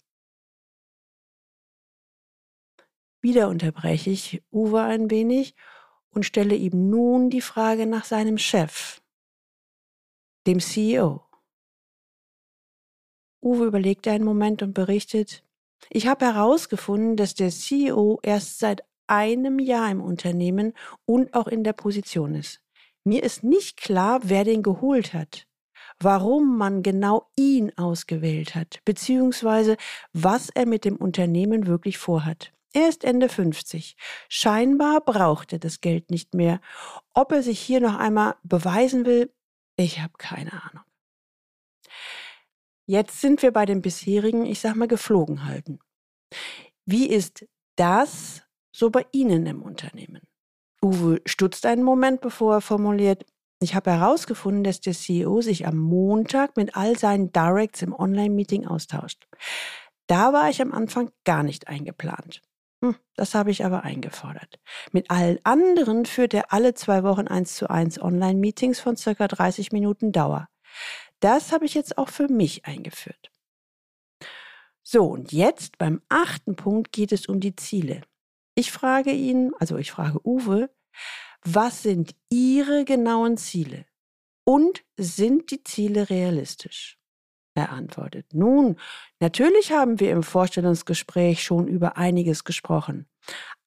Wieder 3.21 3.49
unterbreche 3.49 4.11
ich 4.11 4.43
Uwe 4.51 4.81
ein 4.81 5.09
wenig 5.09 5.55
und 6.09 6.25
stelle 6.25 6.55
ihm 6.55 6.89
nun 6.89 7.29
die 7.29 7.41
Frage 7.41 7.85
nach 7.85 8.05
seinem 8.05 8.37
Chef, 8.37 9.01
dem 10.47 10.59
CEO. 10.59 11.25
Uwe 13.41 13.65
überlegt 13.65 14.07
einen 14.07 14.23
Moment 14.23 14.61
und 14.61 14.73
berichtet, 14.73 15.43
ich 15.89 16.07
habe 16.07 16.25
herausgefunden, 16.25 17.17
dass 17.17 17.35
der 17.35 17.49
CEO 17.49 18.19
erst 18.23 18.59
seit 18.59 18.83
einem 19.07 19.59
Jahr 19.59 19.91
im 19.91 20.01
Unternehmen 20.01 20.73
und 21.05 21.33
auch 21.33 21.47
in 21.47 21.63
der 21.63 21.73
Position 21.73 22.35
ist. 22.35 22.61
Mir 23.03 23.21
ist 23.23 23.43
nicht 23.43 23.77
klar, 23.77 24.21
wer 24.23 24.43
den 24.45 24.63
geholt 24.63 25.13
hat, 25.13 25.47
warum 25.99 26.57
man 26.57 26.83
genau 26.83 27.29
ihn 27.35 27.71
ausgewählt 27.77 28.55
hat, 28.55 28.79
beziehungsweise 28.85 29.77
was 30.13 30.49
er 30.49 30.65
mit 30.65 30.85
dem 30.85 30.97
Unternehmen 30.97 31.67
wirklich 31.67 31.97
vorhat. 31.97 32.51
Er 32.73 32.89
ist 32.89 33.05
Ende 33.05 33.29
50. 33.29 33.95
Scheinbar 34.27 34.99
braucht 34.99 35.53
er 35.53 35.59
das 35.59 35.79
Geld 35.79 36.11
nicht 36.11 36.33
mehr. 36.33 36.59
Ob 37.13 37.31
er 37.31 37.41
sich 37.41 37.59
hier 37.59 37.79
noch 37.79 37.95
einmal 37.95 38.35
beweisen 38.43 39.05
will, 39.05 39.31
ich 39.77 40.01
habe 40.01 40.13
keine 40.17 40.51
Ahnung. 40.51 40.83
Jetzt 42.85 43.21
sind 43.21 43.41
wir 43.41 43.51
bei 43.51 43.65
dem 43.65 43.81
bisherigen, 43.81 44.45
ich 44.45 44.59
sag 44.59 44.75
mal, 44.75 44.87
Geflogenhalten. 44.87 45.79
Wie 46.85 47.07
ist 47.07 47.45
das 47.77 48.43
so 48.71 48.89
bei 48.89 49.05
Ihnen 49.11 49.45
im 49.45 49.61
Unternehmen? 49.61 50.21
Uwe 50.83 51.21
stutzt 51.25 51.65
einen 51.65 51.83
Moment, 51.83 52.21
bevor 52.21 52.55
er 52.55 52.61
formuliert, 52.61 53.25
ich 53.65 53.73
habe 53.73 53.91
herausgefunden, 53.91 54.63
dass 54.63 54.79
der 54.79 54.93
CEO 54.93 55.41
sich 55.41 55.65
am 55.65 55.77
Montag 55.77 56.55
mit 56.55 56.75
all 56.75 56.97
seinen 56.97 57.31
Directs 57.31 57.81
im 57.81 57.93
Online-Meeting 57.93 58.67
austauscht. 58.67 59.27
Da 60.05 60.33
war 60.33 60.51
ich 60.51 60.61
am 60.61 60.71
Anfang 60.71 61.09
gar 61.23 61.41
nicht 61.41 61.67
eingeplant. 61.67 62.43
Hm, 62.83 62.95
das 63.15 63.33
habe 63.33 63.49
ich 63.49 63.65
aber 63.65 63.83
eingefordert. 63.83 64.59
Mit 64.91 65.09
allen 65.09 65.39
anderen 65.43 66.05
führt 66.05 66.35
er 66.35 66.53
alle 66.53 66.75
zwei 66.75 67.01
Wochen 67.03 67.27
eins 67.27 67.55
zu 67.55 67.67
eins 67.67 67.99
Online-Meetings 67.99 68.79
von 68.79 68.97
circa 68.97 69.27
30 69.27 69.71
Minuten 69.71 70.11
Dauer. 70.11 70.47
Das 71.19 71.51
habe 71.51 71.65
ich 71.65 71.73
jetzt 71.73 71.97
auch 71.97 72.09
für 72.09 72.27
mich 72.27 72.65
eingeführt. 72.65 73.31
So, 74.83 75.05
und 75.07 75.31
jetzt 75.31 75.79
beim 75.79 76.03
achten 76.07 76.55
Punkt 76.55 76.91
geht 76.91 77.11
es 77.11 77.25
um 77.25 77.39
die 77.39 77.55
Ziele. 77.55 78.01
Ich 78.53 78.71
frage 78.71 79.09
ihn, 79.09 79.53
also 79.57 79.77
ich 79.77 79.91
frage 79.91 80.19
Uwe, 80.23 80.69
was 81.45 81.83
sind 81.83 82.15
Ihre 82.29 82.85
genauen 82.85 83.37
Ziele? 83.37 83.85
Und 84.43 84.83
sind 84.97 85.51
die 85.51 85.63
Ziele 85.63 86.09
realistisch? 86.09 86.99
Er 87.55 87.71
antwortet, 87.71 88.33
nun, 88.33 88.77
natürlich 89.19 89.71
haben 89.71 89.99
wir 89.99 90.11
im 90.11 90.23
Vorstellungsgespräch 90.23 91.43
schon 91.43 91.67
über 91.67 91.97
einiges 91.97 92.43
gesprochen. 92.43 93.07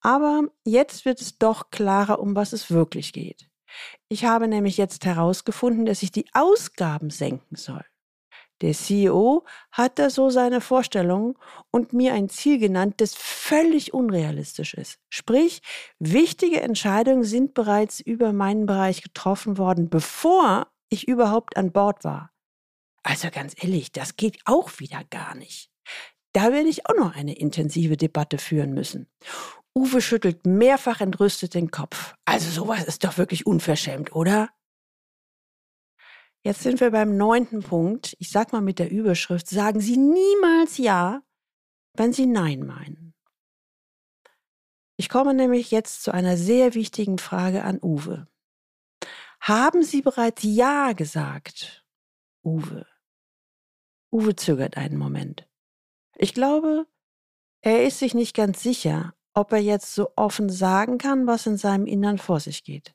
Aber 0.01 0.43
jetzt 0.65 1.05
wird 1.05 1.21
es 1.21 1.39
doch 1.39 1.71
klarer, 1.71 2.21
um 2.21 2.37
was 2.37 2.53
es 2.53 2.71
wirklich 2.71 3.13
geht. 3.13 3.49
Ich 4.09 4.25
habe 4.25 4.47
nämlich 4.47 4.77
jetzt 4.77 5.05
herausgefunden, 5.05 5.87
dass 5.87 6.03
ich 6.03 6.13
die 6.13 6.27
Ausgaben 6.33 7.11
senken 7.11 7.57
soll. 7.57 7.85
Der 8.61 8.73
CEO 8.73 9.45
hat 9.71 9.99
da 9.99 10.11
so 10.11 10.31
seine 10.31 10.61
Vorstellungen 10.61 11.35
und 11.71 11.93
mir 11.93 12.15
ein 12.15 12.29
Ziel 12.29 12.59
genannt, 12.59 12.95
das 12.99 13.15
völlig 13.15 13.95
unrealistisch 13.95 14.75
ist. 14.75 14.99
Sprich, 15.09 15.63
wichtige 15.99 16.61
Entscheidungen 16.61 17.25
sind 17.25 17.55
bereits 17.55 18.01
über 18.01 18.33
meinen 18.33 18.67
Bereich 18.67 19.03
getroffen 19.03 19.59
worden, 19.59 19.91
bevor 19.91 20.67
ich 20.89 21.07
überhaupt 21.07 21.57
an 21.57 21.73
Bord 21.73 22.05
war. 22.05 22.33
Also 23.03 23.29
ganz 23.31 23.55
ehrlich, 23.57 23.93
das 23.93 24.17
geht 24.17 24.41
auch 24.45 24.81
wieder 24.81 25.03
gar 25.11 25.35
nicht. 25.35 25.71
Da 26.33 26.53
werde 26.53 26.69
ich 26.69 26.87
auch 26.87 26.97
noch 26.97 27.15
eine 27.15 27.35
intensive 27.35 27.97
Debatte 27.97 28.39
führen 28.39 28.75
müssen. 28.75 29.09
Uwe 29.75 30.01
schüttelt 30.01 30.45
mehrfach 30.45 31.01
entrüstet 31.01 31.55
den 31.55 31.71
Kopf. 31.71 32.15
Also 32.25 32.51
sowas 32.51 32.85
ist 32.85 33.05
doch 33.05 33.17
wirklich 33.17 33.47
unverschämt, 33.47 34.13
oder? 34.13 34.51
Jetzt 36.45 36.63
sind 36.63 36.81
wir 36.81 36.91
beim 36.91 37.17
neunten 37.17 37.63
Punkt. 37.63 38.17
Ich 38.19 38.31
sag 38.31 38.53
mal 38.53 38.61
mit 38.61 38.79
der 38.79 38.91
Überschrift, 38.91 39.49
sagen 39.49 39.81
Sie 39.81 39.97
niemals 39.97 40.79
Ja, 40.79 41.23
wenn 41.95 42.13
Sie 42.13 42.27
Nein 42.27 42.61
meinen. 42.61 43.15
Ich 44.97 45.09
komme 45.09 45.35
nämlich 45.35 45.71
jetzt 45.71 46.03
zu 46.03 46.13
einer 46.13 46.37
sehr 46.37 46.75
wichtigen 46.75 47.19
Frage 47.19 47.63
an 47.65 47.79
Uwe. 47.83 48.27
Haben 49.41 49.83
Sie 49.83 50.03
bereits 50.03 50.43
Ja 50.43 50.93
gesagt? 50.93 51.85
Uwe. 52.45 52.87
Uwe 54.13 54.35
zögert 54.35 54.77
einen 54.77 54.97
Moment. 54.97 55.49
Ich 56.17 56.35
glaube, 56.35 56.87
er 57.61 57.85
ist 57.87 57.99
sich 57.99 58.15
nicht 58.15 58.35
ganz 58.35 58.63
sicher, 58.63 59.15
ob 59.35 59.53
er 59.53 59.59
jetzt 59.59 59.95
so 59.95 60.11
offen 60.17 60.49
sagen 60.49 60.99
kann, 60.99 61.27
was 61.27 61.47
in 61.47 61.57
seinem 61.57 61.87
Innern 61.87 62.19
vor 62.19 62.41
sich 62.41 62.65
geht. 62.65 62.95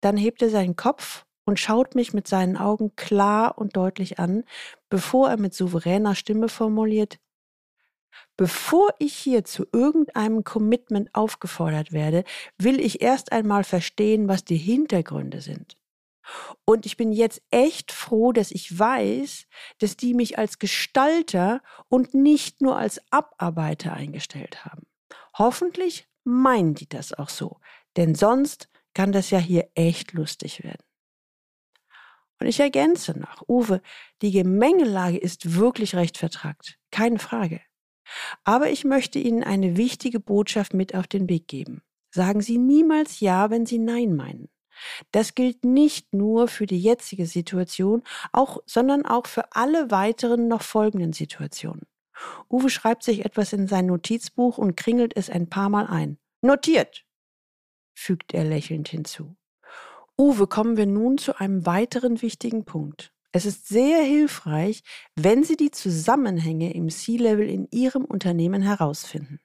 Dann 0.00 0.16
hebt 0.16 0.40
er 0.40 0.50
seinen 0.50 0.76
Kopf 0.76 1.26
und 1.44 1.60
schaut 1.60 1.94
mich 1.94 2.12
mit 2.12 2.26
seinen 2.26 2.56
Augen 2.56 2.96
klar 2.96 3.58
und 3.58 3.76
deutlich 3.76 4.18
an, 4.18 4.44
bevor 4.88 5.28
er 5.30 5.36
mit 5.36 5.54
souveräner 5.54 6.14
Stimme 6.14 6.48
formuliert, 6.48 7.18
Bevor 8.36 8.90
ich 8.98 9.14
hier 9.14 9.44
zu 9.44 9.66
irgendeinem 9.72 10.44
Commitment 10.44 11.14
aufgefordert 11.14 11.92
werde, 11.92 12.24
will 12.58 12.80
ich 12.80 13.00
erst 13.00 13.32
einmal 13.32 13.64
verstehen, 13.64 14.28
was 14.28 14.44
die 14.44 14.56
Hintergründe 14.56 15.40
sind. 15.40 15.76
Und 16.64 16.86
ich 16.86 16.96
bin 16.96 17.12
jetzt 17.12 17.42
echt 17.50 17.92
froh, 17.92 18.32
dass 18.32 18.50
ich 18.50 18.76
weiß, 18.76 19.46
dass 19.78 19.96
die 19.96 20.14
mich 20.14 20.38
als 20.38 20.58
Gestalter 20.58 21.62
und 21.88 22.14
nicht 22.14 22.62
nur 22.62 22.76
als 22.76 23.00
Abarbeiter 23.12 23.92
eingestellt 23.92 24.64
haben. 24.64 24.84
Hoffentlich 25.36 26.08
meinen 26.24 26.74
die 26.74 26.88
das 26.88 27.12
auch 27.12 27.28
so, 27.28 27.60
denn 27.96 28.14
sonst 28.14 28.68
kann 28.94 29.12
das 29.12 29.30
ja 29.30 29.38
hier 29.38 29.68
echt 29.74 30.12
lustig 30.12 30.64
werden. 30.64 30.82
Und 32.40 32.46
ich 32.46 32.60
ergänze 32.60 33.18
noch, 33.18 33.48
Uwe, 33.48 33.80
die 34.22 34.32
Gemengelage 34.32 35.18
ist 35.18 35.54
wirklich 35.54 35.94
recht 35.94 36.18
vertragt, 36.18 36.78
keine 36.90 37.18
Frage. 37.18 37.60
Aber 38.44 38.70
ich 38.70 38.84
möchte 38.84 39.18
Ihnen 39.18 39.42
eine 39.42 39.76
wichtige 39.76 40.20
Botschaft 40.20 40.74
mit 40.74 40.94
auf 40.94 41.06
den 41.06 41.28
Weg 41.28 41.48
geben. 41.48 41.82
Sagen 42.10 42.42
Sie 42.42 42.58
niemals 42.58 43.20
Ja, 43.20 43.50
wenn 43.50 43.66
Sie 43.66 43.78
Nein 43.78 44.14
meinen. 44.14 44.48
Das 45.12 45.34
gilt 45.34 45.64
nicht 45.64 46.12
nur 46.12 46.48
für 46.48 46.66
die 46.66 46.80
jetzige 46.80 47.26
Situation, 47.26 48.02
auch, 48.32 48.58
sondern 48.66 49.06
auch 49.06 49.26
für 49.26 49.52
alle 49.52 49.90
weiteren 49.90 50.48
noch 50.48 50.62
folgenden 50.62 51.12
Situationen. 51.12 51.86
Uwe 52.50 52.70
schreibt 52.70 53.02
sich 53.02 53.24
etwas 53.24 53.52
in 53.52 53.66
sein 53.66 53.86
Notizbuch 53.86 54.58
und 54.58 54.76
kringelt 54.76 55.16
es 55.16 55.30
ein 55.30 55.48
paar 55.48 55.68
Mal 55.68 55.86
ein. 55.86 56.18
Notiert, 56.42 57.04
fügt 57.94 58.34
er 58.34 58.44
lächelnd 58.44 58.88
hinzu. 58.88 59.36
Uwe, 60.18 60.46
kommen 60.46 60.76
wir 60.76 60.86
nun 60.86 61.18
zu 61.18 61.38
einem 61.40 61.66
weiteren 61.66 62.22
wichtigen 62.22 62.64
Punkt. 62.64 63.12
Es 63.32 63.46
ist 63.46 63.66
sehr 63.66 64.00
hilfreich, 64.02 64.84
wenn 65.16 65.42
Sie 65.42 65.56
die 65.56 65.72
Zusammenhänge 65.72 66.72
im 66.72 66.88
C-Level 66.88 67.48
in 67.48 67.66
Ihrem 67.72 68.04
Unternehmen 68.04 68.62
herausfinden. 68.62 69.40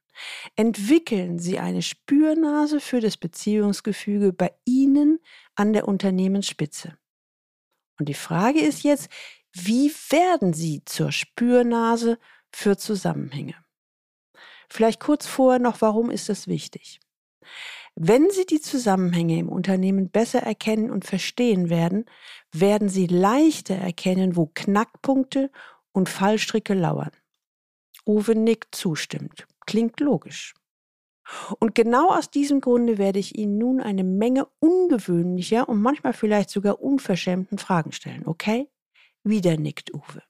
Entwickeln 0.56 1.40
Sie 1.40 1.58
eine 1.58 1.82
Spürnase 1.82 2.82
für 2.82 3.00
das 3.00 3.18
Beziehungsgefüge 3.18 4.32
bei 4.32 4.54
Ihnen 4.64 5.20
an 5.56 5.74
der 5.74 5.88
Unternehmensspitze. 5.88 7.00
Und 7.98 8.10
die 8.10 8.14
Frage 8.14 8.60
ist 8.60 8.84
jetzt, 8.84 9.10
wie 9.54 9.91
werden 10.10 10.54
Sie 10.54 10.84
zur 10.86 11.12
Spürnase 11.12 12.20
für 12.52 12.78
Zusammenhänge? 12.78 13.56
Vielleicht 14.70 15.00
kurz 15.00 15.26
vorher 15.26 15.60
noch, 15.60 15.82
warum 15.82 16.12
ist 16.12 16.30
das 16.30 16.48
wichtig? 16.48 17.00
Wenn 17.95 18.30
Sie 18.30 18.45
die 18.45 18.62
Zusammenhänge 18.62 19.38
im 19.38 19.49
Unternehmen 19.49 20.10
besser 20.10 20.39
erkennen 20.39 20.89
und 20.89 21.06
verstehen 21.06 21.69
werden, 21.69 22.06
werden 22.54 22.89
Sie 22.89 23.08
leichter 23.08 23.75
erkennen, 23.75 24.36
wo 24.36 24.49
Knackpunkte 24.54 25.52
und 25.91 26.10
Fallstricke 26.10 26.73
lauern. 26.73 27.12
Uwe 28.06 28.36
nickt 28.36 28.75
zustimmt. 28.75 29.47
Klingt 29.65 29.99
logisch. 29.99 30.56
Und 31.60 31.75
genau 31.75 32.10
aus 32.10 32.32
diesem 32.32 32.60
Grunde 32.60 32.97
werde 32.97 33.19
ich 33.19 33.38
Ihnen 33.38 33.58
nun 33.58 33.82
eine 33.82 34.04
Menge 34.04 34.47
ungewöhnlicher 34.60 35.69
und 35.69 35.82
manchmal 35.82 36.13
vielleicht 36.13 36.49
sogar 36.49 36.82
unverschämten 36.82 37.58
Fragen 37.58 37.91
stellen, 37.91 38.25
okay? 38.25 38.67
Wieder 39.23 39.58
nickt 39.58 39.93
Uwe. 39.93 40.23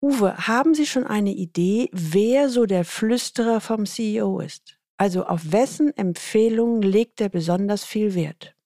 Uwe, 0.00 0.46
haben 0.46 0.74
Sie 0.74 0.86
schon 0.86 1.04
eine 1.04 1.32
Idee, 1.32 1.88
wer 1.92 2.48
so 2.48 2.66
der 2.66 2.84
Flüsterer 2.84 3.60
vom 3.60 3.86
CEO 3.86 4.38
ist? 4.38 4.77
Also 4.98 5.24
auf 5.24 5.52
wessen 5.52 5.96
Empfehlungen 5.96 6.82
legt 6.82 7.20
er 7.20 7.28
besonders 7.28 7.84
viel 7.84 8.14
Wert? 8.14 8.56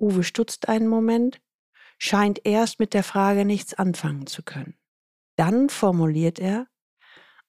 Uwe 0.00 0.24
stutzt 0.24 0.68
einen 0.68 0.88
Moment, 0.88 1.40
scheint 1.98 2.44
erst 2.44 2.80
mit 2.80 2.94
der 2.94 3.04
Frage 3.04 3.44
nichts 3.44 3.74
anfangen 3.74 4.26
zu 4.26 4.42
können. 4.42 4.74
Dann 5.36 5.68
formuliert 5.68 6.38
er, 6.38 6.66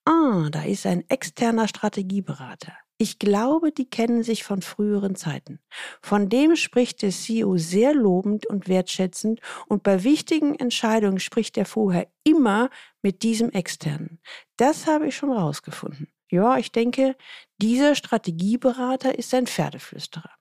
Ah, 0.05 0.49
da 0.51 0.63
ist 0.63 0.85
ein 0.85 1.03
externer 1.09 1.67
Strategieberater. 1.67 2.73
Ich 2.97 3.19
glaube, 3.19 3.71
die 3.73 3.89
kennen 3.89 4.23
sich 4.23 4.43
von 4.43 4.61
früheren 4.61 5.15
Zeiten. 5.15 5.59
Von 6.01 6.29
dem 6.29 6.55
spricht 6.55 7.01
der 7.01 7.11
CEO 7.11 7.57
sehr 7.57 7.93
lobend 7.93 8.45
und 8.45 8.69
wertschätzend 8.69 9.41
und 9.67 9.83
bei 9.83 10.03
wichtigen 10.03 10.55
Entscheidungen 10.55 11.19
spricht 11.19 11.57
er 11.57 11.65
vorher 11.65 12.07
immer 12.23 12.69
mit 13.01 13.23
diesem 13.23 13.51
externen. 13.51 14.19
Das 14.55 14.87
habe 14.87 15.07
ich 15.07 15.15
schon 15.17 15.31
rausgefunden. 15.31 16.07
Ja, 16.29 16.57
ich 16.57 16.71
denke, 16.71 17.15
dieser 17.61 17.95
Strategieberater 17.95 19.17
ist 19.17 19.33
ein 19.33 19.47
Pferdeflüsterer. 19.47 20.31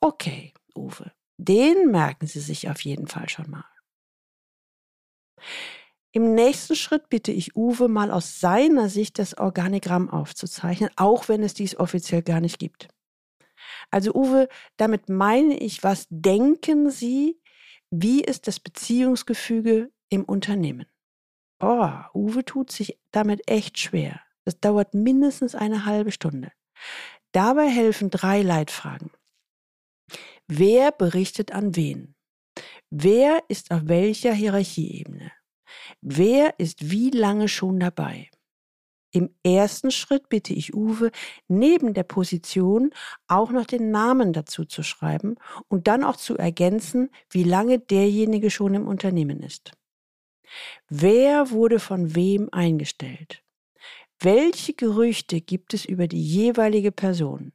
Okay, 0.00 0.54
Uwe, 0.74 1.12
den 1.38 1.90
merken 1.90 2.26
Sie 2.26 2.40
sich 2.40 2.68
auf 2.70 2.80
jeden 2.82 3.06
Fall 3.06 3.28
schon 3.28 3.50
mal. 3.50 3.64
Im 6.12 6.34
nächsten 6.34 6.76
Schritt 6.76 7.10
bitte 7.10 7.30
ich 7.30 7.56
Uwe 7.56 7.88
mal 7.88 8.10
aus 8.10 8.40
seiner 8.40 8.88
Sicht 8.88 9.18
das 9.18 9.36
Organigramm 9.36 10.08
aufzuzeichnen, 10.08 10.90
auch 10.96 11.28
wenn 11.28 11.42
es 11.42 11.52
dies 11.52 11.76
offiziell 11.76 12.22
gar 12.22 12.40
nicht 12.40 12.58
gibt. 12.58 12.88
Also 13.90 14.14
Uwe, 14.14 14.48
damit 14.78 15.10
meine 15.10 15.58
ich, 15.58 15.82
was 15.82 16.06
denken 16.08 16.90
Sie, 16.90 17.38
wie 17.90 18.22
ist 18.22 18.46
das 18.46 18.60
Beziehungsgefüge 18.60 19.92
im 20.08 20.24
Unternehmen? 20.24 20.86
Oh, 21.60 21.90
Uwe 22.14 22.44
tut 22.44 22.70
sich 22.70 22.98
damit 23.10 23.48
echt 23.50 23.78
schwer. 23.78 24.25
Das 24.46 24.60
dauert 24.60 24.94
mindestens 24.94 25.56
eine 25.56 25.86
halbe 25.86 26.12
Stunde. 26.12 26.52
Dabei 27.32 27.68
helfen 27.68 28.10
drei 28.10 28.42
Leitfragen. 28.42 29.10
Wer 30.46 30.92
berichtet 30.92 31.52
an 31.52 31.74
wen? 31.74 32.14
Wer 32.88 33.42
ist 33.48 33.72
auf 33.72 33.82
welcher 33.86 34.32
Hierarchieebene? 34.32 35.32
Wer 36.00 36.58
ist 36.60 36.90
wie 36.90 37.10
lange 37.10 37.48
schon 37.48 37.80
dabei? 37.80 38.30
Im 39.10 39.34
ersten 39.42 39.90
Schritt 39.90 40.28
bitte 40.28 40.52
ich 40.52 40.74
Uwe, 40.74 41.10
neben 41.48 41.92
der 41.92 42.04
Position 42.04 42.92
auch 43.26 43.50
noch 43.50 43.66
den 43.66 43.90
Namen 43.90 44.32
dazu 44.32 44.64
zu 44.64 44.84
schreiben 44.84 45.36
und 45.68 45.88
dann 45.88 46.04
auch 46.04 46.16
zu 46.16 46.36
ergänzen, 46.36 47.10
wie 47.30 47.44
lange 47.44 47.80
derjenige 47.80 48.50
schon 48.50 48.74
im 48.74 48.86
Unternehmen 48.86 49.42
ist. 49.42 49.72
Wer 50.88 51.50
wurde 51.50 51.80
von 51.80 52.14
wem 52.14 52.48
eingestellt? 52.52 53.42
Welche 54.20 54.74
Gerüchte 54.74 55.40
gibt 55.40 55.74
es 55.74 55.84
über 55.84 56.08
die 56.08 56.22
jeweilige 56.22 56.92
Person? 56.92 57.52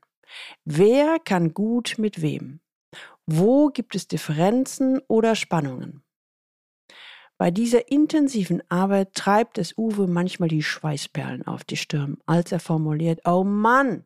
Wer 0.63 1.19
kann 1.19 1.53
gut 1.53 1.95
mit 1.97 2.21
wem? 2.21 2.61
Wo 3.25 3.69
gibt 3.69 3.95
es 3.95 4.07
Differenzen 4.07 4.99
oder 5.07 5.35
Spannungen? 5.35 6.03
Bei 7.37 7.49
dieser 7.49 7.91
intensiven 7.91 8.61
Arbeit 8.69 9.15
treibt 9.15 9.57
es 9.57 9.77
Uwe 9.77 10.07
manchmal 10.07 10.49
die 10.49 10.61
Schweißperlen 10.61 11.47
auf 11.47 11.63
die 11.63 11.77
Stirn, 11.77 12.19
als 12.27 12.51
er 12.51 12.59
formuliert, 12.59 13.21
oh 13.25 13.43
Mann, 13.43 14.05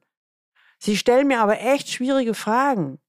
Sie 0.80 0.98
stellen 0.98 1.28
mir 1.28 1.42
aber 1.42 1.60
echt 1.62 1.90
schwierige 1.90 2.34
Fragen. 2.34 3.00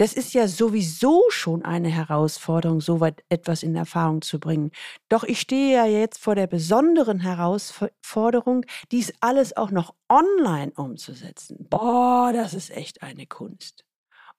Das 0.00 0.14
ist 0.14 0.32
ja 0.32 0.48
sowieso 0.48 1.28
schon 1.28 1.62
eine 1.62 1.90
Herausforderung, 1.90 2.80
so 2.80 3.00
weit 3.00 3.22
etwas 3.28 3.62
in 3.62 3.76
Erfahrung 3.76 4.22
zu 4.22 4.40
bringen. 4.40 4.70
Doch 5.10 5.24
ich 5.24 5.42
stehe 5.42 5.74
ja 5.74 5.84
jetzt 5.84 6.16
vor 6.16 6.34
der 6.34 6.46
besonderen 6.46 7.20
Herausforderung, 7.20 8.64
dies 8.92 9.12
alles 9.20 9.54
auch 9.58 9.70
noch 9.70 9.94
online 10.08 10.72
umzusetzen. 10.74 11.66
Boah, 11.68 12.32
das 12.32 12.54
ist 12.54 12.70
echt 12.70 13.02
eine 13.02 13.26
Kunst. 13.26 13.84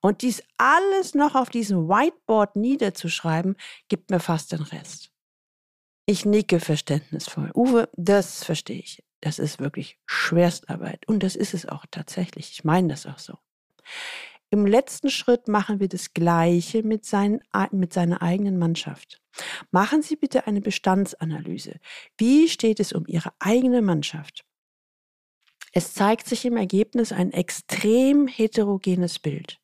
Und 0.00 0.22
dies 0.22 0.42
alles 0.56 1.14
noch 1.14 1.36
auf 1.36 1.48
diesem 1.48 1.88
Whiteboard 1.88 2.56
niederzuschreiben, 2.56 3.54
gibt 3.86 4.10
mir 4.10 4.18
fast 4.18 4.50
den 4.50 4.62
Rest. 4.62 5.12
Ich 6.06 6.24
nicke 6.24 6.58
verständnisvoll. 6.58 7.52
Uwe, 7.54 7.88
das 7.92 8.42
verstehe 8.42 8.80
ich. 8.80 9.04
Das 9.20 9.38
ist 9.38 9.60
wirklich 9.60 10.00
Schwerstarbeit. 10.06 11.06
Und 11.06 11.22
das 11.22 11.36
ist 11.36 11.54
es 11.54 11.68
auch 11.68 11.86
tatsächlich. 11.88 12.50
Ich 12.50 12.64
meine 12.64 12.88
das 12.88 13.06
auch 13.06 13.20
so. 13.20 13.38
Im 14.52 14.66
letzten 14.66 15.08
Schritt 15.08 15.48
machen 15.48 15.80
wir 15.80 15.88
das 15.88 16.12
Gleiche 16.12 16.82
mit, 16.82 17.06
seinen, 17.06 17.40
mit 17.70 17.94
seiner 17.94 18.20
eigenen 18.20 18.58
Mannschaft. 18.58 19.22
Machen 19.70 20.02
Sie 20.02 20.14
bitte 20.14 20.46
eine 20.46 20.60
Bestandsanalyse. 20.60 21.80
Wie 22.18 22.50
steht 22.50 22.78
es 22.78 22.92
um 22.92 23.04
Ihre 23.06 23.32
eigene 23.38 23.80
Mannschaft? 23.80 24.44
Es 25.72 25.94
zeigt 25.94 26.26
sich 26.26 26.44
im 26.44 26.58
Ergebnis 26.58 27.12
ein 27.12 27.32
extrem 27.32 28.26
heterogenes 28.26 29.18
Bild. 29.18 29.58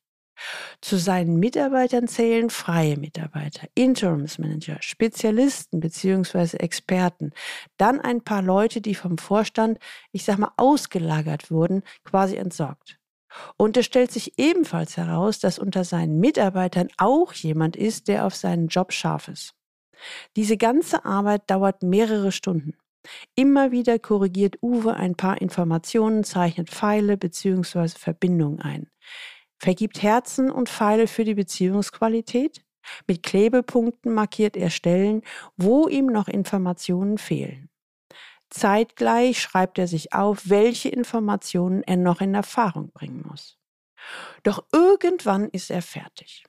Zu 0.81 0.97
seinen 0.97 1.37
Mitarbeitern 1.37 2.07
zählen 2.07 2.49
freie 2.49 2.97
Mitarbeiter, 2.97 3.67
Interimsmanager, 3.75 4.77
Spezialisten 4.81 5.81
bzw. 5.81 6.57
Experten, 6.57 7.31
dann 7.77 8.01
ein 8.01 8.23
paar 8.23 8.41
Leute, 8.41 8.81
die 8.81 8.95
vom 8.95 9.19
Vorstand, 9.19 9.77
ich 10.13 10.23
sag 10.23 10.39
mal, 10.39 10.53
ausgelagert 10.57 11.51
wurden, 11.51 11.83
quasi 12.03 12.37
entsorgt. 12.37 12.98
Und 13.57 13.77
es 13.77 13.85
stellt 13.85 14.11
sich 14.11 14.37
ebenfalls 14.37 14.97
heraus, 14.97 15.39
dass 15.39 15.59
unter 15.59 15.83
seinen 15.83 16.19
Mitarbeitern 16.19 16.87
auch 16.97 17.33
jemand 17.33 17.75
ist, 17.75 18.07
der 18.07 18.25
auf 18.25 18.35
seinen 18.35 18.67
Job 18.67 18.91
scharf 18.91 19.27
ist. 19.27 19.53
Diese 20.35 20.57
ganze 20.57 21.05
Arbeit 21.05 21.49
dauert 21.49 21.83
mehrere 21.83 22.31
Stunden. 22.31 22.73
Immer 23.35 23.71
wieder 23.71 23.99
korrigiert 23.99 24.57
Uwe 24.61 24.95
ein 24.95 25.15
paar 25.15 25.41
Informationen, 25.41 26.23
zeichnet 26.23 26.69
Pfeile 26.69 27.17
bzw. 27.17 27.89
Verbindungen 27.89 28.61
ein 28.61 28.89
vergibt 29.59 30.01
Herzen 30.01 30.49
und 30.49 30.69
Pfeile 30.69 31.07
für 31.07 31.25
die 31.25 31.35
Beziehungsqualität. 31.35 32.63
Mit 33.07 33.23
Klebepunkten 33.23 34.13
markiert 34.13 34.57
er 34.57 34.69
Stellen, 34.69 35.21
wo 35.57 35.87
ihm 35.87 36.07
noch 36.07 36.27
Informationen 36.27 37.17
fehlen. 37.17 37.68
Zeitgleich 38.49 39.41
schreibt 39.41 39.77
er 39.77 39.87
sich 39.87 40.13
auf, 40.13 40.49
welche 40.49 40.89
Informationen 40.89 41.83
er 41.83 41.97
noch 41.97 42.21
in 42.21 42.33
Erfahrung 42.33 42.91
bringen 42.91 43.23
muss. 43.27 43.57
Doch 44.43 44.65
irgendwann 44.71 45.49
ist 45.49 45.69
er 45.69 45.81
fertig. 45.81 46.45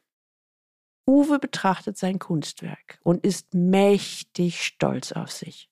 Uwe 1.06 1.38
betrachtet 1.38 1.98
sein 1.98 2.18
Kunstwerk 2.18 3.00
und 3.02 3.24
ist 3.24 3.52
mächtig 3.54 4.64
stolz 4.64 5.12
auf 5.12 5.30
sich. 5.30 5.68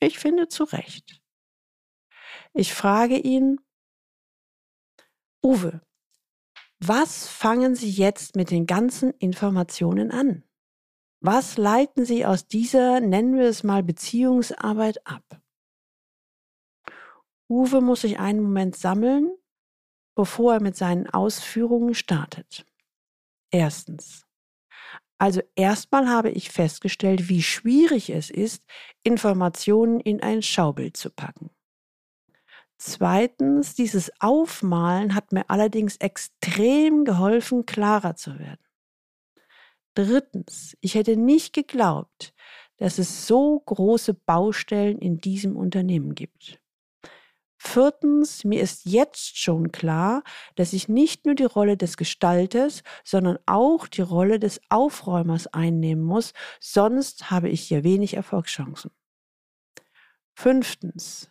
Ich 0.00 0.18
finde 0.18 0.48
zu 0.48 0.64
Recht. 0.64 1.22
Ich 2.52 2.74
frage 2.74 3.16
ihn, 3.16 3.60
Uwe, 5.42 5.80
was 6.78 7.26
fangen 7.26 7.74
Sie 7.74 7.90
jetzt 7.90 8.36
mit 8.36 8.50
den 8.50 8.66
ganzen 8.66 9.12
Informationen 9.12 10.10
an? 10.10 10.44
Was 11.20 11.56
leiten 11.56 12.04
Sie 12.04 12.26
aus 12.26 12.46
dieser, 12.46 13.00
nennen 13.00 13.36
wir 13.38 13.48
es 13.48 13.62
mal, 13.62 13.82
Beziehungsarbeit 13.82 15.06
ab? 15.06 15.40
Uwe 17.54 17.80
muss 17.80 18.00
sich 18.00 18.18
einen 18.18 18.42
Moment 18.42 18.74
sammeln, 18.74 19.32
bevor 20.16 20.54
er 20.54 20.60
mit 20.60 20.76
seinen 20.76 21.08
Ausführungen 21.08 21.94
startet. 21.94 22.66
Erstens. 23.52 24.26
Also 25.18 25.40
erstmal 25.54 26.08
habe 26.08 26.30
ich 26.30 26.50
festgestellt, 26.50 27.28
wie 27.28 27.44
schwierig 27.44 28.10
es 28.10 28.28
ist, 28.28 28.64
Informationen 29.04 30.00
in 30.00 30.20
ein 30.20 30.42
Schaubild 30.42 30.96
zu 30.96 31.10
packen. 31.10 31.50
Zweitens, 32.76 33.76
dieses 33.76 34.10
Aufmalen 34.20 35.14
hat 35.14 35.30
mir 35.30 35.48
allerdings 35.48 35.96
extrem 35.98 37.04
geholfen, 37.04 37.66
klarer 37.66 38.16
zu 38.16 38.36
werden. 38.40 38.66
Drittens, 39.94 40.76
ich 40.80 40.96
hätte 40.96 41.16
nicht 41.16 41.52
geglaubt, 41.52 42.34
dass 42.78 42.98
es 42.98 43.28
so 43.28 43.60
große 43.60 44.14
Baustellen 44.14 44.98
in 44.98 45.18
diesem 45.18 45.56
Unternehmen 45.56 46.16
gibt. 46.16 46.60
Viertens, 47.66 48.44
mir 48.44 48.60
ist 48.60 48.84
jetzt 48.84 49.38
schon 49.38 49.72
klar, 49.72 50.22
dass 50.54 50.74
ich 50.74 50.88
nicht 50.88 51.24
nur 51.24 51.34
die 51.34 51.44
Rolle 51.44 51.76
des 51.76 51.96
Gestalters, 51.96 52.82
sondern 53.04 53.38
auch 53.46 53.88
die 53.88 54.02
Rolle 54.02 54.38
des 54.38 54.60
Aufräumers 54.68 55.46
einnehmen 55.48 56.04
muss, 56.04 56.34
sonst 56.60 57.30
habe 57.30 57.48
ich 57.48 57.62
hier 57.62 57.82
wenig 57.82 58.14
Erfolgschancen. 58.14 58.90
Fünftens, 60.34 61.30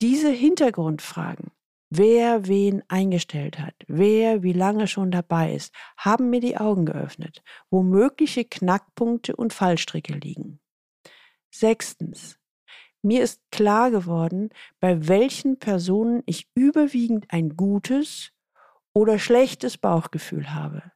diese 0.00 0.30
Hintergrundfragen, 0.30 1.52
wer 1.90 2.48
wen 2.48 2.82
eingestellt 2.88 3.58
hat, 3.58 3.74
wer 3.86 4.42
wie 4.42 4.54
lange 4.54 4.88
schon 4.88 5.10
dabei 5.10 5.54
ist, 5.54 5.74
haben 5.98 6.30
mir 6.30 6.40
die 6.40 6.56
Augen 6.56 6.86
geöffnet, 6.86 7.42
wo 7.70 7.82
mögliche 7.82 8.44
Knackpunkte 8.44 9.36
und 9.36 9.52
Fallstricke 9.52 10.14
liegen. 10.14 10.58
Sechstens. 11.50 12.38
Mir 13.06 13.22
ist 13.22 13.40
klar 13.52 13.92
geworden, 13.92 14.50
bei 14.80 15.06
welchen 15.06 15.60
Personen 15.60 16.24
ich 16.26 16.48
überwiegend 16.56 17.26
ein 17.28 17.56
gutes 17.56 18.32
oder 18.94 19.20
schlechtes 19.20 19.78
Bauchgefühl 19.78 20.52
habe. 20.52 20.90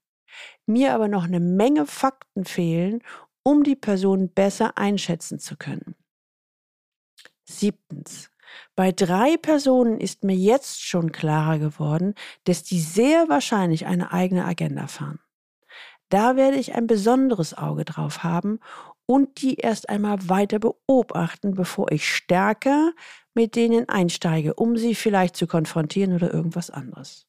Mir 0.67 0.93
aber 0.93 1.07
noch 1.07 1.23
eine 1.23 1.39
Menge 1.39 1.87
Fakten 1.87 2.45
fehlen, 2.45 3.01
um 3.45 3.63
die 3.63 3.77
Person 3.77 4.29
besser 4.29 4.77
einschätzen 4.77 5.39
zu 5.39 5.57
können. 5.57 5.95
Siebtens. 7.45 8.33
Bei 8.75 8.91
drei 8.91 9.37
Personen 9.37 10.01
ist 10.01 10.25
mir 10.25 10.35
jetzt 10.35 10.83
schon 10.83 11.13
klarer 11.13 11.61
geworden, 11.61 12.17
dass 12.43 12.65
die 12.65 12.81
sehr 12.81 13.29
wahrscheinlich 13.29 13.87
eine 13.87 14.13
eigene 14.13 14.47
Agenda 14.47 14.89
fahren. 14.89 15.21
Da 16.09 16.35
werde 16.35 16.57
ich 16.57 16.75
ein 16.75 16.89
besonderes 16.89 17.57
Auge 17.57 17.85
drauf 17.85 18.25
haben 18.25 18.59
und 19.11 19.43
die 19.43 19.57
erst 19.57 19.89
einmal 19.89 20.29
weiter 20.29 20.61
beobachten, 20.61 21.57
bevor 21.57 21.91
ich 21.91 22.09
stärker 22.09 22.93
mit 23.35 23.57
denen 23.57 23.89
einsteige, 23.89 24.55
um 24.55 24.77
sie 24.77 24.95
vielleicht 24.95 25.35
zu 25.35 25.49
konfrontieren 25.49 26.15
oder 26.15 26.33
irgendwas 26.33 26.71
anderes. 26.71 27.27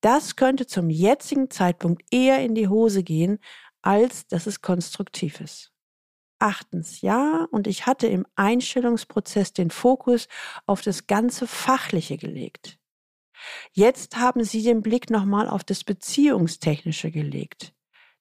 Das 0.00 0.34
könnte 0.34 0.66
zum 0.66 0.90
jetzigen 0.90 1.48
Zeitpunkt 1.48 2.02
eher 2.10 2.40
in 2.40 2.56
die 2.56 2.66
Hose 2.66 3.04
gehen, 3.04 3.38
als 3.82 4.26
dass 4.26 4.48
es 4.48 4.62
konstruktiv 4.62 5.40
ist. 5.40 5.72
Achtens, 6.40 7.02
ja, 7.02 7.46
und 7.52 7.68
ich 7.68 7.86
hatte 7.86 8.08
im 8.08 8.26
Einstellungsprozess 8.34 9.52
den 9.52 9.70
Fokus 9.70 10.26
auf 10.66 10.82
das 10.82 11.06
ganze 11.06 11.46
Fachliche 11.46 12.16
gelegt. 12.16 12.80
Jetzt 13.70 14.16
haben 14.16 14.42
Sie 14.42 14.64
den 14.64 14.82
Blick 14.82 15.08
nochmal 15.08 15.48
auf 15.48 15.62
das 15.62 15.84
Beziehungstechnische 15.84 17.12
gelegt. 17.12 17.74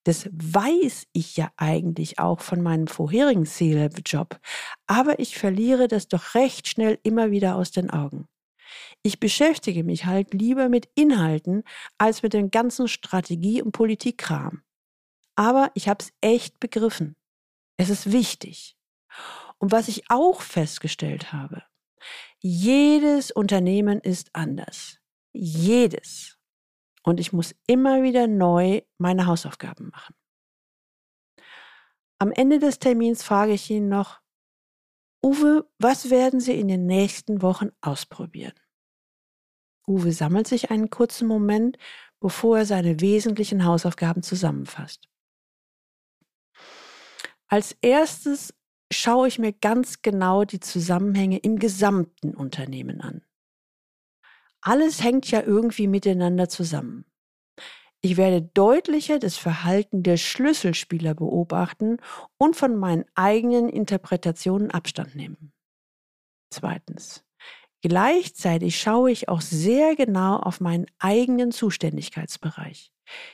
Das 0.04 0.28
weiß 0.32 1.08
ich 1.14 1.38
ja 1.38 1.52
eigentlich 1.58 2.18
auch 2.18 2.42
von 2.42 2.62
meinem 2.62 2.88
vorherigen 2.88 3.46
C-Level-Job, 3.46 4.40
aber 4.88 5.20
ich 5.20 5.38
verliere 5.38 5.88
das 5.88 6.08
doch 6.08 6.34
recht 6.34 6.68
schnell 6.68 7.00
immer 7.04 7.30
wieder 7.32 7.56
aus 7.56 7.72
den 7.72 7.92
Augen. 7.92 8.28
Ich 9.04 9.20
beschäftige 9.20 9.84
mich 9.84 10.06
halt 10.06 10.34
lieber 10.34 10.70
mit 10.70 10.90
Inhalten 10.96 11.64
als 11.98 12.24
mit 12.24 12.34
dem 12.34 12.52
ganzen 12.52 12.88
Strategie- 12.88 13.62
und 13.62 13.74
Politikkram. 13.74 14.64
Aber 15.36 15.72
ich 15.76 15.88
habe 15.88 16.04
es 16.04 16.14
echt 16.22 16.60
begriffen. 16.60 17.16
Es 17.78 17.90
ist 17.90 18.12
wichtig. 18.12 18.78
Und 19.58 19.72
was 19.72 19.88
ich 19.88 20.10
auch 20.10 20.42
festgestellt 20.42 21.34
habe, 21.34 21.64
jedes 22.40 23.32
Unternehmen 23.32 24.00
ist 24.00 24.30
anders. 24.34 25.00
Jedes. 25.34 26.41
Und 27.04 27.20
ich 27.20 27.34
muss 27.34 27.56
immer 27.68 28.04
wieder 28.04 28.28
neu 28.28 28.82
meine 28.98 29.26
Hausaufgaben 29.26 29.90
machen. 29.90 30.16
Am 32.20 32.32
Ende 32.32 32.60
des 32.60 32.78
Termins 32.78 33.24
frage 33.24 33.54
ich 33.54 33.70
ihn 33.70 33.90
noch, 33.90 34.22
Uwe, 35.24 35.68
was 35.80 36.10
werden 36.10 36.40
Sie 36.40 36.60
in 36.60 36.68
den 36.68 36.86
nächsten 36.86 37.42
Wochen 37.42 37.70
ausprobieren? 37.82 38.54
Uwe 39.88 40.12
sammelt 40.12 40.48
sich 40.48 40.72
einen 40.72 40.90
kurzen 40.90 41.28
Moment, 41.28 41.78
bevor 42.20 42.60
er 42.60 42.66
seine 42.66 43.02
wesentlichen 43.02 43.66
Hausaufgaben 43.66 44.24
zusammenfasst. 44.24 45.08
Als 47.48 47.76
erstes 47.82 48.54
schaue 48.92 49.28
ich 49.28 49.40
mir 49.40 49.54
ganz 49.54 50.02
genau 50.02 50.44
die 50.44 50.60
Zusammenhänge 50.60 51.38
im 51.40 51.60
gesamten 51.60 52.36
Unternehmen 52.36 53.02
an. 53.02 53.24
Alles 54.62 55.04
hängt 55.04 55.30
ja 55.32 55.42
irgendwie 55.42 55.88
miteinander 55.88 56.48
zusammen. 56.48 57.06
Ich 58.02 58.18
werde 58.18 58.42
deutlicher 58.42 59.20
das 59.20 59.38
Verhalten 59.38 60.02
der 60.02 60.18
Schlüsselspieler 60.18 61.14
beobachten 61.14 61.98
und 62.38 62.56
von 62.56 62.76
meinen 62.76 63.06
eigenen 63.14 63.70
Interpretationen 63.70 64.72
Abstand 64.72 65.16
nehmen. 65.16 65.54
Zweitens. 66.52 67.24
Gleichzeitig 67.84 68.80
schaue 68.80 69.12
ich 69.12 69.30
auch 69.30 69.42
sehr 69.42 69.96
genau 69.96 70.38
auf 70.38 70.62
meinen 70.62 70.86
eigenen 71.00 71.52
Zuständigkeitsbereich. 71.52 72.92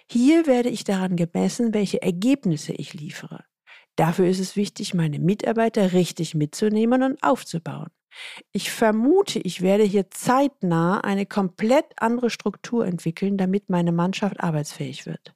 Hier 0.09 0.47
werde 0.47 0.69
ich 0.69 0.83
daran 0.83 1.15
gemessen, 1.17 1.73
welche 1.73 2.01
Ergebnisse 2.01 2.73
ich 2.73 2.93
liefere. 2.93 3.43
Dafür 3.97 4.27
ist 4.27 4.39
es 4.39 4.55
wichtig, 4.55 4.93
meine 4.93 5.19
Mitarbeiter 5.19 5.91
richtig 5.91 6.35
mitzunehmen 6.35 7.03
und 7.03 7.21
aufzubauen. 7.23 7.89
Ich 8.51 8.71
vermute, 8.71 9.39
ich 9.39 9.61
werde 9.61 9.83
hier 9.83 10.09
zeitnah 10.09 10.99
eine 11.01 11.25
komplett 11.25 11.85
andere 11.97 12.29
Struktur 12.29 12.85
entwickeln, 12.85 13.37
damit 13.37 13.69
meine 13.69 13.91
Mannschaft 13.91 14.39
arbeitsfähig 14.39 15.05
wird. 15.05 15.33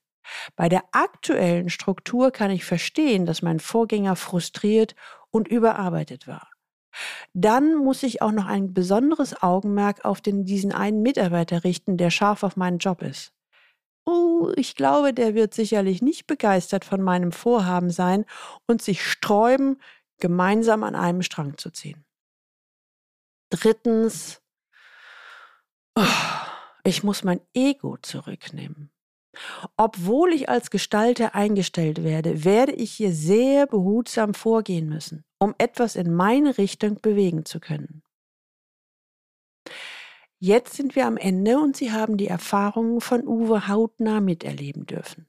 Bei 0.55 0.69
der 0.69 0.83
aktuellen 0.91 1.69
Struktur 1.69 2.31
kann 2.31 2.51
ich 2.51 2.63
verstehen, 2.63 3.25
dass 3.25 3.41
mein 3.41 3.59
Vorgänger 3.59 4.15
frustriert 4.15 4.95
und 5.29 5.47
überarbeitet 5.47 6.27
war. 6.27 6.49
Dann 7.33 7.75
muss 7.75 8.03
ich 8.03 8.21
auch 8.21 8.31
noch 8.31 8.45
ein 8.45 8.73
besonderes 8.73 9.41
Augenmerk 9.41 10.03
auf 10.03 10.21
den, 10.21 10.45
diesen 10.45 10.73
einen 10.73 11.01
Mitarbeiter 11.01 11.63
richten, 11.63 11.97
der 11.97 12.09
scharf 12.09 12.43
auf 12.43 12.57
meinen 12.57 12.79
Job 12.79 13.01
ist. 13.01 13.33
Oh, 14.05 14.51
ich 14.55 14.75
glaube, 14.75 15.13
der 15.13 15.35
wird 15.35 15.53
sicherlich 15.53 16.01
nicht 16.01 16.27
begeistert 16.27 16.85
von 16.85 17.01
meinem 17.01 17.31
Vorhaben 17.31 17.91
sein 17.91 18.25
und 18.67 18.81
sich 18.81 19.05
sträuben, 19.05 19.79
gemeinsam 20.19 20.83
an 20.83 20.95
einem 20.95 21.21
Strang 21.21 21.57
zu 21.57 21.71
ziehen. 21.71 22.03
Drittens, 23.51 24.41
ich 26.85 27.03
muss 27.03 27.23
mein 27.23 27.41
Ego 27.53 27.97
zurücknehmen. 27.97 28.91
Obwohl 29.77 30.33
ich 30.33 30.49
als 30.49 30.71
Gestalter 30.71 31.35
eingestellt 31.35 32.03
werde, 32.03 32.43
werde 32.43 32.71
ich 32.71 32.91
hier 32.91 33.13
sehr 33.13 33.67
behutsam 33.67 34.33
vorgehen 34.33 34.87
müssen, 34.89 35.25
um 35.37 35.53
etwas 35.57 35.95
in 35.95 36.13
meine 36.13 36.57
Richtung 36.57 36.99
bewegen 37.01 37.45
zu 37.45 37.59
können. 37.59 38.03
Jetzt 40.39 40.73
sind 40.73 40.95
wir 40.95 41.05
am 41.05 41.17
Ende 41.17 41.59
und 41.59 41.77
Sie 41.77 41.91
haben 41.91 42.17
die 42.17 42.27
Erfahrungen 42.27 42.99
von 42.99 43.27
Uwe 43.27 43.67
hautnah 43.67 44.21
miterleben 44.21 44.85
dürfen. 44.85 45.27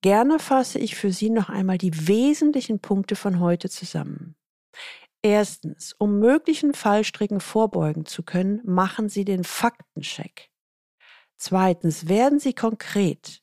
Gerne 0.00 0.38
fasse 0.38 0.78
ich 0.78 0.96
für 0.96 1.12
Sie 1.12 1.30
noch 1.30 1.50
einmal 1.50 1.78
die 1.78 2.08
wesentlichen 2.08 2.80
Punkte 2.80 3.16
von 3.16 3.38
heute 3.38 3.68
zusammen. 3.68 4.34
Erstens, 5.22 5.94
um 5.98 6.18
möglichen 6.20 6.74
Fallstricken 6.74 7.40
vorbeugen 7.40 8.06
zu 8.06 8.22
können, 8.22 8.60
machen 8.64 9.08
Sie 9.08 9.24
den 9.24 9.44
Faktencheck. 9.44 10.50
Zweitens, 11.36 12.08
werden 12.08 12.38
Sie 12.38 12.54
konkret. 12.54 13.42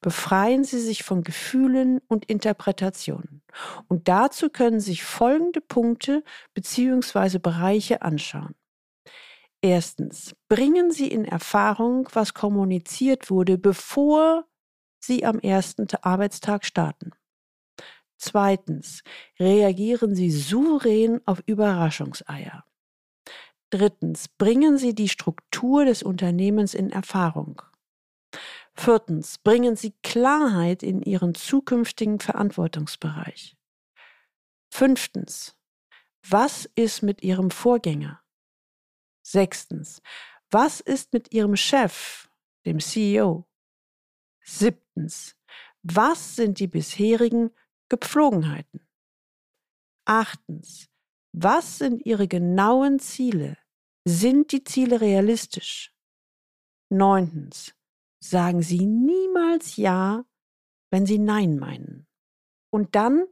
Befreien 0.00 0.64
Sie 0.64 0.80
sich 0.80 1.02
von 1.02 1.22
Gefühlen 1.22 2.00
und 2.08 2.26
Interpretationen. 2.26 3.42
Und 3.88 4.08
dazu 4.08 4.50
können 4.50 4.80
sich 4.80 5.04
folgende 5.04 5.60
Punkte 5.60 6.24
bzw. 6.54 7.38
Bereiche 7.38 8.02
anschauen. 8.02 8.54
Erstens, 9.62 10.34
bringen 10.48 10.90
Sie 10.90 11.08
in 11.08 11.24
Erfahrung, 11.24 12.08
was 12.12 12.34
kommuniziert 12.34 13.30
wurde, 13.30 13.58
bevor 13.58 14.44
Sie 14.98 15.24
am 15.24 15.38
ersten 15.38 15.86
Arbeitstag 16.02 16.64
starten. 16.64 17.12
Zweitens, 18.24 19.02
reagieren 19.40 20.14
Sie 20.14 20.30
souverän 20.30 21.20
auf 21.26 21.42
Überraschungseier. 21.44 22.64
Drittens, 23.70 24.28
bringen 24.28 24.78
Sie 24.78 24.94
die 24.94 25.08
Struktur 25.08 25.84
des 25.84 26.04
Unternehmens 26.04 26.72
in 26.72 26.90
Erfahrung. 26.90 27.62
Viertens, 28.74 29.38
bringen 29.38 29.74
Sie 29.74 29.92
Klarheit 30.04 30.84
in 30.84 31.02
Ihren 31.02 31.34
zukünftigen 31.34 32.20
Verantwortungsbereich. 32.20 33.56
Fünftens, 34.70 35.56
was 36.22 36.70
ist 36.76 37.02
mit 37.02 37.24
Ihrem 37.24 37.50
Vorgänger? 37.50 38.22
Sechstens, 39.22 40.00
was 40.48 40.78
ist 40.78 41.12
mit 41.12 41.34
Ihrem 41.34 41.56
Chef, 41.56 42.30
dem 42.66 42.78
CEO? 42.78 43.48
Siebtens, 44.44 45.34
was 45.82 46.36
sind 46.36 46.60
die 46.60 46.68
bisherigen 46.68 47.50
Gepflogenheiten? 47.92 48.88
Achtens, 50.06 50.88
was 51.32 51.76
sind 51.76 52.06
Ihre 52.06 52.26
genauen 52.26 52.98
Ziele? 52.98 53.58
Sind 54.08 54.50
die 54.52 54.64
Ziele 54.64 55.02
realistisch? 55.02 55.94
Neuntens, 56.88 57.74
sagen 58.18 58.62
Sie 58.62 58.86
niemals 58.86 59.76
Ja, 59.76 60.24
wenn 60.90 61.04
Sie 61.04 61.18
Nein 61.18 61.58
meinen. 61.58 62.08
Und 62.72 62.94
dann 62.94 63.26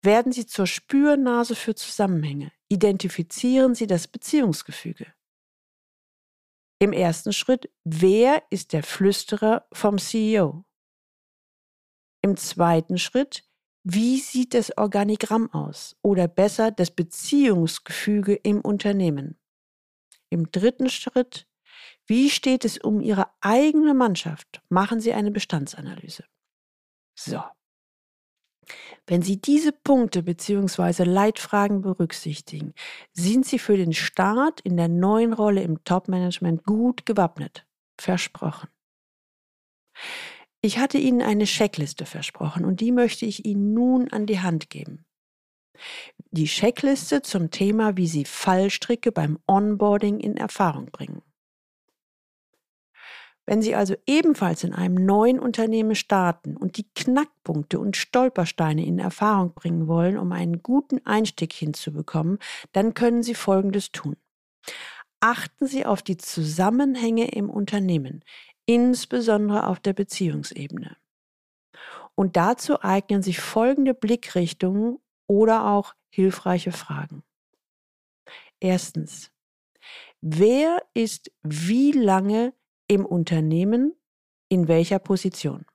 werden 0.00 0.30
Sie 0.30 0.46
zur 0.46 0.68
Spürnase 0.68 1.56
für 1.56 1.74
Zusammenhänge. 1.74 2.52
Identifizieren 2.68 3.74
Sie 3.74 3.88
das 3.88 4.06
Beziehungsgefüge. 4.06 5.12
Im 6.78 6.92
ersten 6.92 7.32
Schritt, 7.32 7.68
wer 7.82 8.44
ist 8.50 8.72
der 8.72 8.84
Flüsterer 8.84 9.66
vom 9.72 9.98
CEO? 9.98 10.64
Im 12.22 12.36
zweiten 12.36 12.96
Schritt, 12.96 13.44
wie 13.84 14.18
sieht 14.18 14.54
das 14.54 14.76
Organigramm 14.78 15.52
aus 15.52 15.94
oder 16.00 16.26
besser 16.26 16.70
das 16.70 16.90
Beziehungsgefüge 16.90 18.34
im 18.34 18.62
Unternehmen? 18.62 19.38
Im 20.30 20.50
dritten 20.50 20.88
Schritt, 20.88 21.46
wie 22.06 22.30
steht 22.30 22.64
es 22.64 22.78
um 22.78 23.02
Ihre 23.02 23.28
eigene 23.42 23.92
Mannschaft? 23.92 24.62
Machen 24.70 25.00
Sie 25.00 25.12
eine 25.12 25.30
Bestandsanalyse. 25.30 26.24
So. 27.14 27.42
Wenn 29.06 29.20
Sie 29.20 29.38
diese 29.38 29.72
Punkte 29.72 30.22
bzw. 30.22 31.04
Leitfragen 31.04 31.82
berücksichtigen, 31.82 32.72
sind 33.12 33.44
Sie 33.44 33.58
für 33.58 33.76
den 33.76 33.92
Start 33.92 34.62
in 34.62 34.78
der 34.78 34.88
neuen 34.88 35.34
Rolle 35.34 35.62
im 35.62 35.84
Top-Management 35.84 36.64
gut 36.64 37.04
gewappnet. 37.04 37.66
Versprochen. 38.00 38.68
Ich 40.64 40.78
hatte 40.78 40.96
Ihnen 40.96 41.20
eine 41.20 41.44
Checkliste 41.44 42.06
versprochen 42.06 42.64
und 42.64 42.80
die 42.80 42.90
möchte 42.90 43.26
ich 43.26 43.44
Ihnen 43.44 43.74
nun 43.74 44.10
an 44.10 44.24
die 44.24 44.40
Hand 44.40 44.70
geben. 44.70 45.04
Die 46.30 46.46
Checkliste 46.46 47.20
zum 47.20 47.50
Thema, 47.50 47.98
wie 47.98 48.06
Sie 48.06 48.24
Fallstricke 48.24 49.12
beim 49.12 49.38
Onboarding 49.46 50.20
in 50.20 50.38
Erfahrung 50.38 50.86
bringen. 50.86 51.20
Wenn 53.44 53.60
Sie 53.60 53.74
also 53.74 53.94
ebenfalls 54.06 54.64
in 54.64 54.72
einem 54.72 54.94
neuen 54.94 55.38
Unternehmen 55.38 55.94
starten 55.96 56.56
und 56.56 56.78
die 56.78 56.88
Knackpunkte 56.94 57.78
und 57.78 57.98
Stolpersteine 57.98 58.86
in 58.86 58.98
Erfahrung 58.98 59.52
bringen 59.52 59.86
wollen, 59.86 60.16
um 60.16 60.32
einen 60.32 60.62
guten 60.62 61.04
Einstieg 61.04 61.52
hinzubekommen, 61.52 62.38
dann 62.72 62.94
können 62.94 63.22
Sie 63.22 63.34
Folgendes 63.34 63.92
tun. 63.92 64.16
Achten 65.20 65.66
Sie 65.66 65.84
auf 65.84 66.02
die 66.02 66.16
Zusammenhänge 66.16 67.28
im 67.32 67.50
Unternehmen, 67.50 68.24
insbesondere 68.66 69.66
auf 69.66 69.80
der 69.80 69.92
Beziehungsebene. 69.92 70.96
Und 72.14 72.36
dazu 72.36 72.82
eignen 72.82 73.22
sich 73.22 73.40
folgende 73.40 73.94
Blickrichtungen 73.94 74.98
oder 75.26 75.66
auch 75.70 75.94
hilfreiche 76.10 76.72
Fragen. 76.72 77.24
Erstens, 78.60 79.32
wer 80.20 80.82
ist 80.94 81.30
wie 81.42 81.92
lange 81.92 82.54
im 82.86 83.04
Unternehmen 83.04 83.94
in 84.48 84.68
welcher 84.68 84.98
Position? 84.98 85.66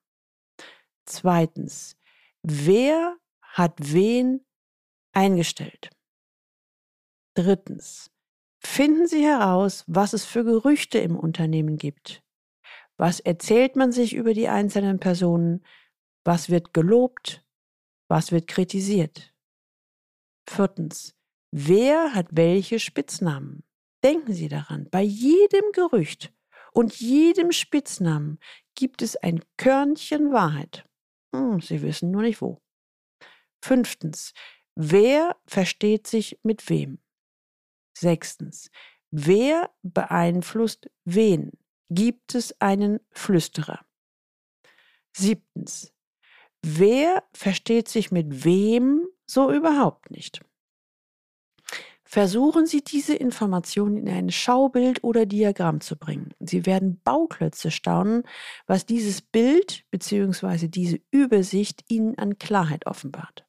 Zweitens, 1.05 1.97
wer 2.41 3.17
hat 3.41 3.73
wen 3.79 4.45
eingestellt? 5.11 5.89
Drittens, 7.33 8.11
finden 8.59 9.07
Sie 9.07 9.23
heraus, 9.23 9.83
was 9.87 10.13
es 10.13 10.25
für 10.25 10.43
Gerüchte 10.43 10.99
im 10.99 11.17
Unternehmen 11.17 11.77
gibt. 11.77 12.23
Was 12.99 13.21
erzählt 13.21 13.77
man 13.77 13.93
sich 13.93 14.13
über 14.13 14.33
die 14.33 14.49
einzelnen 14.49 14.99
Personen? 14.99 15.65
Was 16.25 16.49
wird 16.49 16.73
gelobt? 16.73 17.45
Was 18.09 18.33
wird 18.33 18.47
kritisiert? 18.47 19.33
Viertens, 20.49 21.15
wer 21.51 22.13
hat 22.13 22.27
welche 22.31 22.77
Spitznamen? 22.77 23.63
Denken 24.03 24.33
Sie 24.33 24.49
daran, 24.49 24.89
bei 24.89 25.01
jedem 25.01 25.71
Gerücht 25.71 26.33
und 26.73 26.99
jedem 26.99 27.53
Spitznamen 27.53 28.37
gibt 28.75 29.01
es 29.01 29.15
ein 29.15 29.45
Körnchen 29.55 30.33
Wahrheit. 30.33 30.85
Hm, 31.33 31.61
Sie 31.61 31.81
wissen 31.81 32.11
nur 32.11 32.23
nicht 32.23 32.41
wo. 32.41 32.61
Fünftens, 33.63 34.33
wer 34.75 35.37
versteht 35.45 36.05
sich 36.05 36.37
mit 36.43 36.69
wem? 36.69 36.99
Sechstens, 37.97 38.69
wer 39.09 39.69
beeinflusst 39.83 40.89
wen? 41.05 41.58
Gibt 41.89 42.35
es 42.35 42.59
einen 42.61 42.99
Flüsterer? 43.11 43.79
Siebtens, 45.11 45.91
wer 46.61 47.23
versteht 47.33 47.87
sich 47.87 48.11
mit 48.11 48.45
wem 48.45 49.07
so 49.25 49.51
überhaupt 49.51 50.11
nicht? 50.11 50.41
Versuchen 52.03 52.65
Sie 52.65 52.83
diese 52.83 53.15
Informationen 53.15 53.97
in 53.97 54.09
ein 54.09 54.31
Schaubild 54.31 55.03
oder 55.03 55.27
Diagramm 55.27 55.79
zu 55.79 55.95
bringen. 55.95 56.33
Sie 56.39 56.65
werden 56.65 56.99
Bauklötze 57.03 57.69
staunen, 57.69 58.23
was 58.65 58.87
dieses 58.87 59.21
Bild 59.21 59.85
bzw. 59.91 60.67
diese 60.67 60.99
Übersicht 61.11 61.85
Ihnen 61.87 62.17
an 62.17 62.39
Klarheit 62.39 62.87
offenbart. 62.87 63.48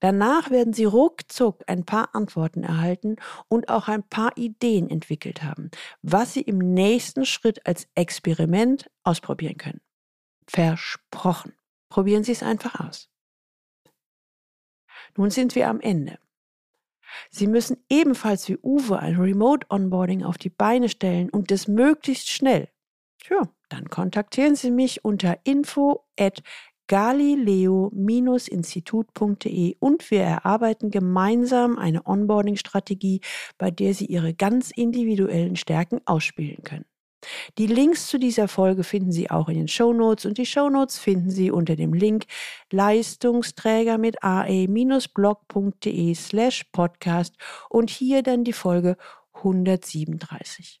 Danach 0.00 0.50
werden 0.50 0.72
Sie 0.72 0.84
ruckzuck 0.84 1.64
ein 1.66 1.84
paar 1.84 2.14
Antworten 2.14 2.62
erhalten 2.62 3.16
und 3.48 3.68
auch 3.68 3.88
ein 3.88 4.02
paar 4.02 4.36
Ideen 4.36 4.90
entwickelt 4.90 5.42
haben, 5.42 5.70
was 6.02 6.34
Sie 6.34 6.42
im 6.42 6.58
nächsten 6.58 7.24
Schritt 7.24 7.66
als 7.66 7.88
Experiment 7.94 8.90
ausprobieren 9.02 9.56
können. 9.56 9.80
Versprochen. 10.48 11.54
Probieren 11.88 12.24
Sie 12.24 12.32
es 12.32 12.42
einfach 12.42 12.80
aus. 12.80 13.08
Nun 15.16 15.30
sind 15.30 15.54
wir 15.54 15.68
am 15.68 15.80
Ende. 15.80 16.18
Sie 17.30 17.46
müssen 17.46 17.82
ebenfalls 17.88 18.48
wie 18.48 18.58
Uwe 18.62 18.98
ein 18.98 19.16
Remote 19.16 19.66
Onboarding 19.70 20.24
auf 20.24 20.38
die 20.38 20.50
Beine 20.50 20.88
stellen 20.88 21.30
und 21.30 21.50
das 21.50 21.68
möglichst 21.68 22.28
schnell. 22.28 22.68
Tja, 23.18 23.48
dann 23.68 23.88
kontaktieren 23.88 24.56
Sie 24.56 24.70
mich 24.70 25.04
unter 25.04 25.38
info 25.44 26.04
at 26.18 26.42
galileo-institut.de 26.88 29.76
und 29.80 30.10
wir 30.10 30.22
erarbeiten 30.22 30.90
gemeinsam 30.90 31.78
eine 31.78 32.06
Onboarding-Strategie, 32.06 33.20
bei 33.58 33.70
der 33.70 33.92
Sie 33.94 34.06
Ihre 34.06 34.34
ganz 34.34 34.70
individuellen 34.70 35.56
Stärken 35.56 36.00
ausspielen 36.04 36.62
können. 36.62 36.84
Die 37.58 37.66
Links 37.66 38.06
zu 38.06 38.18
dieser 38.18 38.48
Folge 38.48 38.84
finden 38.84 39.12
Sie 39.12 39.30
auch 39.30 39.48
in 39.48 39.56
den 39.56 39.68
Show 39.68 39.92
Notes 39.92 40.24
und 40.26 40.38
die 40.38 40.46
Show 40.46 40.70
Notes 40.70 40.98
finden 40.98 41.30
Sie 41.30 41.50
unter 41.50 41.76
dem 41.76 41.92
Link 41.92 42.24
Leistungsträger 42.70 43.98
mit 43.98 44.22
ae-blog.de 44.22 46.14
slash 46.14 46.64
podcast 46.72 47.34
und 47.68 47.90
hier 47.90 48.22
dann 48.22 48.44
die 48.44 48.52
Folge 48.52 48.96
137. 49.34 50.80